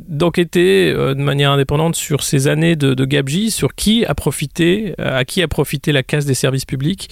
d'enquêter 0.07 0.93
de 0.93 1.13
manière 1.21 1.51
indépendante 1.51 1.95
sur 1.95 2.23
ces 2.23 2.47
années 2.47 2.75
de, 2.75 2.93
de 2.93 3.05
sur 3.49 3.75
qui 3.75 4.05
a 4.05 4.15
profité, 4.15 4.95
euh, 4.99 5.19
à 5.19 5.25
qui 5.25 5.41
a 5.41 5.47
profité 5.47 5.91
la 5.91 6.03
casse 6.03 6.25
des 6.25 6.33
services 6.33 6.65
publics, 6.65 7.09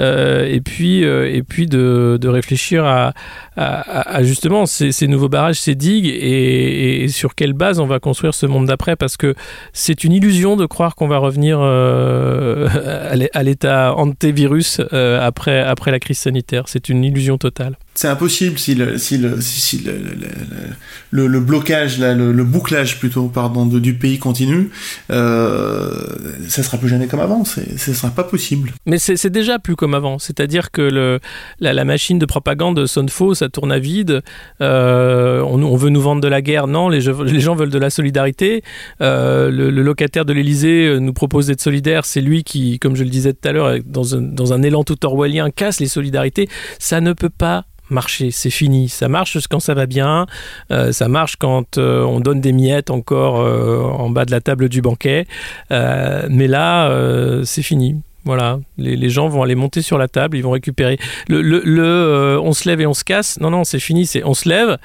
euh, 0.00 0.46
et 0.46 0.60
puis, 0.60 1.04
euh, 1.04 1.32
et 1.32 1.42
puis 1.42 1.66
de, 1.66 2.18
de 2.20 2.28
réfléchir 2.28 2.84
à, 2.84 3.12
à, 3.56 4.22
justement 4.22 4.66
ces, 4.66 4.92
nouveaux 5.06 5.28
barrages, 5.28 5.60
ces 5.60 5.74
digues, 5.74 6.06
et, 6.06 7.04
et, 7.04 7.08
sur 7.08 7.34
quelle 7.34 7.52
base 7.52 7.78
on 7.80 7.86
va 7.86 7.98
construire 7.98 8.34
ce 8.34 8.46
monde 8.46 8.66
d'après, 8.66 8.96
parce 8.96 9.16
que 9.16 9.34
c'est 9.72 10.04
une 10.04 10.12
illusion 10.12 10.56
de 10.56 10.66
croire 10.66 10.94
qu'on 10.94 11.08
va 11.08 11.18
revenir 11.18 11.58
euh, 11.60 12.68
à 13.34 13.42
l'état 13.42 13.94
antivirus 13.94 14.80
euh, 14.92 15.20
après, 15.20 15.60
après 15.60 15.90
la 15.90 15.98
crise 15.98 16.18
sanitaire. 16.18 16.64
C'est 16.72 16.88
une 16.88 17.02
illusion 17.02 17.36
totale. 17.36 17.76
C'est 17.94 18.06
impossible 18.06 18.58
si 18.58 18.76
le, 18.76 18.98
si 18.98 19.18
le, 19.18 19.40
si 19.40 19.78
le, 19.78 19.92
le, 21.10 21.26
le, 21.26 21.40
blocage, 21.40 21.98
là, 21.98 22.14
le, 22.14 22.44
bouclage 22.44 23.00
plutôt, 23.00 23.26
pardon, 23.26 23.66
de, 23.66 23.80
du 23.80 23.94
pays 23.94 24.18
continue. 24.18 24.70
Euh, 25.10 25.90
ça 26.48 26.62
sera 26.62 26.78
plus 26.78 26.88
jamais 26.88 27.08
comme 27.08 27.20
avant. 27.20 27.44
Ce 27.44 27.92
sera 27.92 28.10
pas 28.10 28.22
possible. 28.22 28.72
Mais 28.86 28.98
c'est 28.98 29.28
déjà 29.28 29.58
plus 29.58 29.74
comme 29.74 29.94
avant. 29.94 30.20
C'est-à-dire 30.20 30.70
que 30.70 30.82
le, 30.82 31.18
la, 31.58 31.72
la, 31.72 31.84
machine 31.84 32.20
de 32.20 32.26
propagande 32.26 32.86
sonne 32.86 33.08
faux, 33.08 33.34
ça 33.34 33.48
tourne 33.48 33.72
à 33.72 33.80
vide. 33.80 34.22
Euh, 34.60 35.42
on, 35.42 35.60
on, 35.60 35.76
veut 35.76 35.90
nous 35.90 36.00
vendre 36.00 36.20
de 36.20 36.28
la 36.28 36.42
guerre. 36.42 36.68
Non, 36.68 36.88
les, 36.88 37.00
les 37.00 37.40
gens 37.40 37.56
veulent 37.56 37.70
de 37.70 37.78
la 37.78 37.90
solidarité. 37.90 38.62
Euh, 39.00 39.50
le, 39.50 39.70
locataire 39.82 40.24
de 40.24 40.32
l'Elysée 40.32 40.86
euh, 40.86 40.98
nous 41.00 41.12
propose 41.12 41.48
d'être 41.48 41.60
solidaire. 41.60 42.04
C'est 42.04 42.20
lui 42.20 42.44
qui, 42.44 42.78
comme 42.78 42.94
je 42.94 43.02
le 43.02 43.10
disais 43.10 43.32
tout 43.32 43.48
à 43.48 43.52
l'heure, 43.52 43.78
dans 43.84 44.14
un, 44.14 44.20
dans 44.20 44.52
un 44.52 44.62
élan 44.62 44.84
tout 44.84 45.04
orwellien, 45.04 45.50
casse 45.50 45.80
les 45.80 45.88
solidarités. 45.88 46.48
Ça 46.78 47.00
ne 47.00 47.12
peut 47.12 47.30
pas 47.30 47.64
marcher, 47.90 48.30
c'est 48.30 48.50
fini. 48.50 48.88
Ça 48.88 49.08
marche 49.08 49.36
quand 49.48 49.60
ça 49.60 49.74
va 49.74 49.86
bien, 49.86 50.26
euh, 50.70 50.92
ça 50.92 51.08
marche 51.08 51.36
quand 51.36 51.78
euh, 51.78 52.02
on 52.02 52.20
donne 52.20 52.40
des 52.40 52.52
miettes 52.52 52.90
encore 52.90 53.40
euh, 53.40 53.82
en 53.82 54.10
bas 54.10 54.24
de 54.24 54.30
la 54.30 54.40
table 54.40 54.68
du 54.68 54.82
banquet, 54.82 55.26
mais 55.70 56.46
là, 56.46 56.90
c'est 57.44 57.62
fini. 57.62 57.96
Voilà, 58.24 58.60
les, 58.76 59.08
gens 59.08 59.28
vont 59.28 59.42
aller 59.42 59.54
monter 59.54 59.80
sur 59.80 59.96
la 59.96 60.06
table, 60.06 60.36
ils 60.36 60.42
vont 60.42 60.50
récupérer. 60.50 60.98
Le, 61.28 61.40
le, 61.40 62.38
on 62.42 62.52
se 62.52 62.68
lève 62.68 62.82
et 62.82 62.86
on 62.86 62.92
se 62.92 63.02
casse, 63.02 63.40
non, 63.40 63.50
non, 63.50 63.64
c'est 63.64 63.80
fini, 63.80 64.04
c'est 64.04 64.22
on 64.24 64.34
se 64.34 64.48
lève 64.48 64.76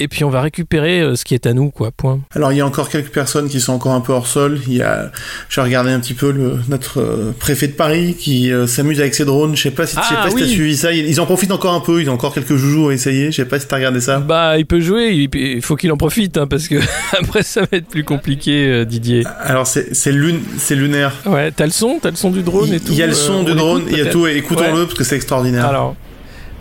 et 0.00 0.08
puis 0.08 0.24
on 0.24 0.30
va 0.30 0.40
récupérer 0.40 1.00
euh, 1.00 1.14
ce 1.14 1.24
qui 1.24 1.34
est 1.34 1.46
à 1.46 1.52
nous, 1.52 1.70
quoi. 1.70 1.90
Point. 1.90 2.20
Alors 2.34 2.52
il 2.52 2.58
y 2.58 2.60
a 2.60 2.66
encore 2.66 2.88
quelques 2.88 3.10
personnes 3.12 3.48
qui 3.48 3.60
sont 3.60 3.72
encore 3.72 3.92
un 3.92 4.00
peu 4.00 4.12
hors 4.12 4.26
sol. 4.26 4.58
Il 4.66 4.74
y 4.74 4.82
a, 4.82 5.12
j'ai 5.48 5.60
regardé 5.60 5.90
un 5.90 6.00
petit 6.00 6.14
peu 6.14 6.30
le, 6.32 6.54
notre 6.68 7.00
euh, 7.00 7.32
préfet 7.38 7.68
de 7.68 7.72
Paris 7.74 8.16
qui 8.18 8.52
euh, 8.52 8.66
s'amuse 8.66 9.00
avec 9.00 9.14
ses 9.14 9.24
drones. 9.24 9.54
Je 9.56 9.62
sais 9.62 9.70
pas 9.70 9.86
si, 9.86 9.96
je 9.96 10.00
sais 10.00 10.14
Ah, 10.18 10.22
pas 10.24 10.28
si 10.30 10.34
oui. 10.36 10.40
t'as 10.42 10.48
suivi 10.48 10.76
ça. 10.76 10.92
Ils 10.92 11.20
en 11.20 11.26
profitent 11.26 11.52
encore 11.52 11.74
un 11.74 11.80
peu. 11.80 12.00
Ils 12.00 12.10
ont 12.10 12.14
encore 12.14 12.34
quelques 12.34 12.56
joujoux 12.56 12.88
à 12.88 12.94
essayer. 12.94 13.26
Je 13.30 13.36
sais 13.36 13.44
pas 13.44 13.60
si 13.60 13.66
t'as 13.68 13.76
regardé 13.76 14.00
ça. 14.00 14.18
Bah, 14.18 14.58
il 14.58 14.66
peut 14.66 14.80
jouer, 14.80 15.28
il 15.32 15.62
faut 15.62 15.76
qu'il 15.76 15.92
en 15.92 15.96
profite, 15.96 16.36
hein, 16.38 16.46
parce 16.46 16.66
que 16.68 16.76
après 17.18 17.42
ça 17.42 17.60
va 17.62 17.68
être 17.78 17.86
plus 17.88 18.04
compliqué, 18.04 18.66
euh, 18.68 18.84
Didier. 18.84 19.24
Alors 19.42 19.66
c'est 19.66 19.94
c'est 19.94 20.12
lune, 20.12 20.40
c'est 20.58 20.76
lunaire. 20.76 21.12
Ouais, 21.26 21.50
t'as 21.52 21.66
le 21.66 21.72
son, 21.72 21.98
t'as 22.00 22.10
le 22.10 22.16
son 22.16 22.30
du 22.30 22.42
drone 22.42 22.72
et 22.72 22.80
tout. 22.80 22.92
il 22.92 22.98
y 22.98 23.02
a 23.02 23.06
le 23.06 23.12
son 23.14 23.34
on 23.34 23.42
du 23.44 23.52
drone, 23.54 23.82
il 23.90 23.98
y 23.98 24.00
a 24.00 24.06
tout. 24.06 24.26
Écoutons-le 24.26 24.72
Ouais. 24.80 24.84
parce 24.84 24.94
que 24.94 25.04
c'est 25.04 25.16
extraordinaire. 25.16 25.66
Alors, 25.66 25.94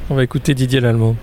on 0.10 0.16
va 0.16 0.24
écouter 0.24 0.54
Didier 0.54 0.80
l'allemand. 0.80 1.16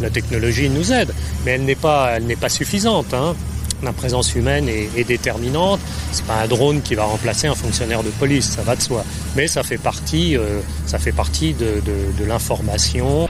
La 0.00 0.10
technologie 0.10 0.68
nous 0.68 0.92
aide, 0.92 1.14
mais 1.44 1.52
elle 1.52 1.64
n'est 1.64 1.74
pas, 1.76 2.12
elle 2.16 2.24
n'est 2.24 2.36
pas 2.36 2.48
suffisante. 2.48 3.14
hein. 3.14 3.34
La 3.82 3.92
présence 3.92 4.34
humaine 4.34 4.68
est, 4.68 4.88
est 4.96 5.04
déterminante. 5.04 5.78
C'est 6.10 6.24
pas 6.24 6.36
un 6.42 6.46
drone 6.48 6.80
qui 6.80 6.94
va 6.94 7.04
remplacer 7.04 7.46
un 7.48 7.54
fonctionnaire 7.54 8.02
de 8.02 8.08
police, 8.10 8.50
ça 8.50 8.62
va 8.62 8.76
de 8.76 8.82
soi. 8.82 9.04
Mais 9.36 9.46
ça 9.46 9.62
fait 9.62 9.76
partie, 9.78 10.36
euh, 10.36 10.60
ça 10.86 10.98
fait 10.98 11.12
partie 11.12 11.52
de, 11.52 11.80
de- 11.84 12.18
de 12.18 12.24
l'information. 12.24 13.26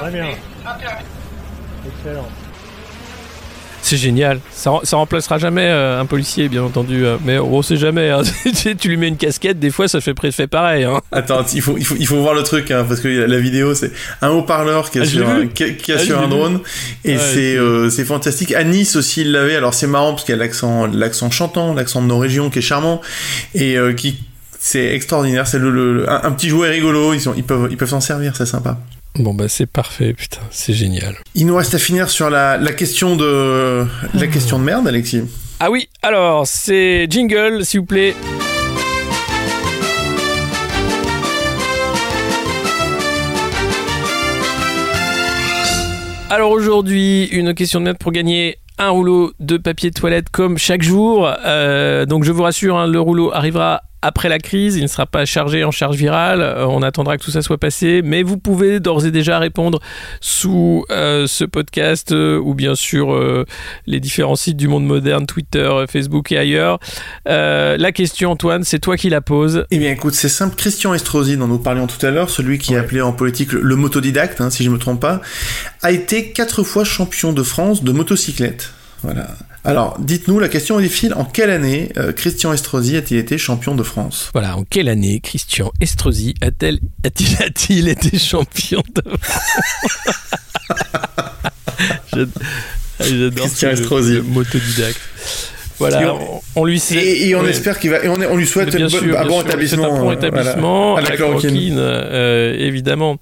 Très 0.00 0.10
bien. 0.10 0.28
Excellent. 1.86 2.26
C'est 3.92 3.98
génial. 3.98 4.40
Ça, 4.52 4.70
rem- 4.70 4.80
ça 4.84 4.96
remplacera 4.96 5.36
jamais 5.36 5.66
euh, 5.66 6.00
un 6.00 6.06
policier, 6.06 6.48
bien 6.48 6.62
entendu. 6.62 7.04
euh, 7.04 7.18
mais 7.26 7.38
on 7.38 7.60
sait 7.60 7.76
jamais. 7.76 8.08
hein. 8.08 8.22
Tu 8.78 8.88
lui 8.88 8.96
mets 8.96 9.08
une 9.08 9.18
casquette, 9.18 9.58
des 9.58 9.70
fois 9.70 9.86
ça 9.86 10.00
fait, 10.00 10.14
fait 10.32 10.46
pareil. 10.46 10.84
Hein. 10.84 11.02
Attends, 11.12 11.44
il 11.52 11.60
faut, 11.60 11.76
il 11.76 11.84
faut, 11.84 11.96
il 11.98 12.06
faut 12.06 12.16
voir 12.22 12.32
le 12.32 12.42
truc, 12.42 12.70
hein, 12.70 12.86
parce 12.88 13.00
que 13.00 13.08
la, 13.08 13.38
vidéo, 13.38 13.74
c'est 13.74 13.92
un 14.22 14.30
haut-parleur 14.30 14.90
qui 14.90 14.96
est 14.96 15.02
Ah, 15.02 15.04
sur, 15.04 15.28
un, 15.28 15.46
qui, 15.46 15.76
qui 15.76 15.92
Ah, 15.92 15.98
sur 15.98 16.18
un 16.18 16.26
drone, 16.28 16.60
et 17.04 17.12
Ouais, 17.12 17.18
c'est, 17.18 17.34
c'est- 17.34 17.56
euh, 17.58 17.90
c'est 17.90 18.06
fantastique. 18.06 18.54
À 18.54 18.64
Nice 18.64 18.96
aussi, 18.96 19.20
il 19.20 19.32
l'avait. 19.32 19.56
Alors 19.56 19.74
c'est 19.74 19.86
marrant 19.86 20.12
parce 20.12 20.24
qu'il 20.24 20.34
y 20.34 20.38
a 20.38 20.40
l'accent, 20.40 21.30
chantant, 21.30 21.74
l'accent 21.74 22.00
de 22.00 22.06
nos 22.06 22.18
régions 22.18 22.48
qui 22.48 22.60
est 22.60 22.62
charmant, 22.62 23.02
et 23.54 23.76
qui, 23.94 24.20
c'est 24.58 24.94
extraordinaire. 24.94 25.46
C'est 25.46 25.58
le, 25.58 25.70
le- 25.70 26.08
un, 26.10 26.22
un 26.24 26.32
petit 26.32 26.48
jouet 26.48 26.70
rigolo. 26.70 27.12
Ils 27.12 27.20
sont, 27.20 27.34
ils 27.36 27.44
peuvent, 27.44 27.68
ils 27.70 27.76
peuvent 27.76 27.90
s'en 27.90 28.00
servir. 28.00 28.34
C'est 28.36 28.46
sympa. 28.46 28.78
Bon, 29.18 29.34
bah 29.34 29.46
c'est 29.48 29.66
parfait, 29.66 30.14
putain, 30.14 30.40
c'est 30.50 30.72
génial. 30.72 31.16
Il 31.34 31.46
nous 31.46 31.54
reste 31.54 31.74
à 31.74 31.78
finir 31.78 32.08
sur 32.08 32.30
la, 32.30 32.56
la 32.56 32.72
question 32.72 33.14
de, 33.14 33.84
la 34.14 34.26
question 34.26 34.58
de 34.58 34.64
merde, 34.64 34.88
Alexis. 34.88 35.22
Ah 35.60 35.70
oui, 35.70 35.88
alors, 36.02 36.46
c'est 36.46 37.06
jingle, 37.10 37.64
s'il 37.64 37.80
vous 37.80 37.86
plaît. 37.86 38.14
Alors 46.30 46.50
aujourd'hui, 46.50 47.26
une 47.26 47.52
question 47.52 47.80
de 47.80 47.84
merde 47.84 47.98
pour 47.98 48.10
gagner 48.10 48.56
un 48.78 48.88
rouleau 48.88 49.32
de 49.38 49.58
papier 49.58 49.90
de 49.90 49.94
toilette 49.94 50.30
comme 50.30 50.56
chaque 50.56 50.82
jour. 50.82 51.30
Euh, 51.44 52.06
donc 52.06 52.24
je 52.24 52.32
vous 52.32 52.42
rassure, 52.42 52.78
hein, 52.78 52.86
le 52.86 52.98
rouleau 52.98 53.30
arrivera 53.34 53.82
après 54.02 54.28
la 54.28 54.38
crise, 54.38 54.76
il 54.76 54.82
ne 54.82 54.88
sera 54.88 55.06
pas 55.06 55.24
chargé 55.24 55.64
en 55.64 55.70
charge 55.70 55.96
virale, 55.96 56.42
Euh, 56.42 56.66
on 56.66 56.82
attendra 56.82 57.16
que 57.16 57.24
tout 57.24 57.30
ça 57.30 57.42
soit 57.42 57.58
passé, 57.58 58.02
mais 58.04 58.22
vous 58.22 58.36
pouvez 58.36 58.80
d'ores 58.80 59.06
et 59.06 59.10
déjà 59.10 59.38
répondre 59.38 59.80
sous 60.20 60.84
euh, 60.90 61.26
ce 61.26 61.44
podcast 61.44 62.12
euh, 62.12 62.38
ou 62.38 62.54
bien 62.54 62.74
euh, 62.94 63.44
les 63.86 64.00
différents 64.00 64.36
sites 64.36 64.56
du 64.56 64.68
monde 64.68 64.84
moderne, 64.84 65.26
Twitter, 65.26 65.70
Facebook 65.88 66.32
et 66.32 66.38
ailleurs. 66.38 66.78
La 67.26 67.92
question 67.92 68.32
Antoine, 68.32 68.64
c'est 68.64 68.78
toi 68.78 68.96
qui 68.96 69.08
la 69.08 69.20
poses. 69.20 69.66
Eh 69.70 69.78
bien, 69.78 69.90
écoute, 69.90 70.14
c'est 70.14 70.28
simple. 70.28 70.56
Christian 70.56 70.94
Estrosi, 70.94 71.36
dont 71.36 71.48
nous 71.48 71.58
parlions 71.58 71.86
tout 71.86 72.04
à 72.04 72.10
l'heure, 72.10 72.30
celui 72.30 72.58
qui 72.58 72.74
est 72.74 72.78
appelé 72.78 73.00
en 73.00 73.12
politique 73.12 73.52
le, 73.52 73.60
le 73.60 73.76
motodidacte, 73.76 74.40
hein, 74.40 74.50
si 74.50 74.64
je 74.64 74.70
me 74.70 74.78
trompe 74.78 75.00
pas, 75.00 75.20
a 75.82 75.92
été 75.92 76.32
quatre 76.32 76.62
fois 76.62 76.84
champion 76.84 77.32
de 77.32 77.42
France 77.42 77.82
de 77.84 77.92
motocyclette. 77.92 78.72
Voilà. 79.02 79.26
Alors, 79.64 79.96
dites-nous, 80.00 80.38
la 80.40 80.48
question 80.48 80.78
est 80.80 80.82
difficile. 80.82 81.14
En 81.14 81.24
quelle 81.24 81.50
année 81.50 81.90
euh, 81.96 82.12
Christian 82.12 82.52
Estrosi 82.52 82.96
a-t-il 82.96 83.18
été 83.18 83.38
champion 83.38 83.74
de 83.76 83.82
France? 83.84 84.30
Voilà, 84.32 84.56
en 84.56 84.64
quelle 84.64 84.88
année 84.88 85.20
Christian 85.20 85.70
Estrosi 85.80 86.34
a-t-il 86.42 87.88
été 87.88 88.18
champion 88.18 88.82
de 88.94 89.02
J'ad- 92.14 92.28
ah, 93.00 93.04
J'adore 93.04 93.46
Christian 93.46 93.70
ce- 93.74 93.80
Estrosi. 93.82 94.14
le 94.14 94.22
motodidacte. 94.22 95.00
Voilà, 95.78 96.02
Et 96.02 96.06
on, 96.06 96.40
on 96.54 96.64
lui 96.64 96.78
sait. 96.78 96.94
Et, 96.96 97.28
et 97.30 97.34
on 97.34 97.42
Ouais. 97.42 97.50
espère 97.50 97.78
qu'il 97.80 97.90
va. 97.90 98.04
Et 98.04 98.08
on, 98.08 98.20
est- 98.20 98.26
on 98.26 98.36
lui 98.36 98.46
souhaite 98.46 98.72
un 98.74 98.78
bon 98.78 98.88
sûr, 98.88 99.18
établissement. 99.40 99.96
un 99.96 100.00
bon 100.00 100.12
établissement 100.12 100.92
voilà, 100.92 101.06
à 101.08 101.10
la 101.10 101.16
chloroquine, 101.16 101.74
euh, 101.78 102.54
évidemment. 102.56 103.16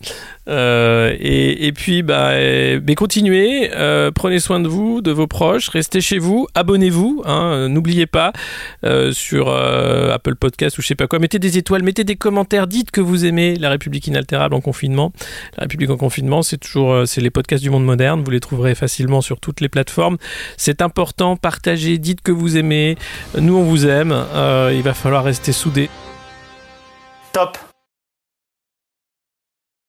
Euh, 0.51 1.17
et, 1.19 1.73
puis, 1.73 2.03
bah, 2.03 2.31
euh, 2.31 2.81
continuez, 2.97 3.71
euh, 3.75 4.11
prenez 4.11 4.41
soin 4.41 4.61
de 4.61 4.69
vous, 4.69 5.01
de 5.01 5.13
vos 5.13 5.27
proches, 5.27 5.69
restez 5.69 6.01
chez 6.01 6.19
vous, 6.19 6.49
abonnez-vous, 6.55 7.23
hein, 7.25 7.69
n'oubliez 7.69 8.07
pas 8.07 8.33
sur 9.13 9.51
Apple 9.51 10.35
Podcast 10.35 10.79
ou 10.79 10.83
je 10.83 10.89
sais 10.89 10.95
pas 10.95 11.07
quoi, 11.07 11.19
mettez 11.19 11.39
des 11.39 11.59
étoiles, 11.59 11.83
mettez 11.83 12.05
des 12.05 12.17
commentaires, 12.17 12.67
dites 12.67 12.91
que 12.91 13.01
vous 13.01 13.25
aimez 13.25 13.57
La 13.57 13.71
République 13.71 14.07
inaltérable 14.07 14.55
en 14.55 14.61
confinement. 14.61 15.13
La 15.57 15.63
République 15.63 15.91
en 15.91 15.97
confinement, 15.97 16.43
c'est 16.43 16.59
toujours, 16.59 17.07
c'est 17.07 17.21
les 17.21 17.31
podcasts 17.31 17.63
du 17.63 17.71
monde 17.71 17.85
moderne, 17.85 18.23
vous 18.23 18.31
les 18.31 18.41
trouverez 18.41 18.75
facilement 18.75 19.21
sur 19.21 19.41
toutes 19.41 19.61
les 19.61 19.69
plateformes. 19.69 20.17
C'est 20.57 20.83
important, 20.83 21.37
partagez, 21.37 21.99
dites 21.99 22.23
que 22.23 22.33
vous 22.33 22.57
aimez. 22.57 22.97
Nous, 23.39 23.57
on 23.57 23.65
vous 23.65 23.87
aime. 23.87 24.15
Il 24.73 24.83
va 24.83 24.95
falloir 24.95 25.25
rester 25.25 25.53
soudés. 25.53 25.89
Top 27.33 27.70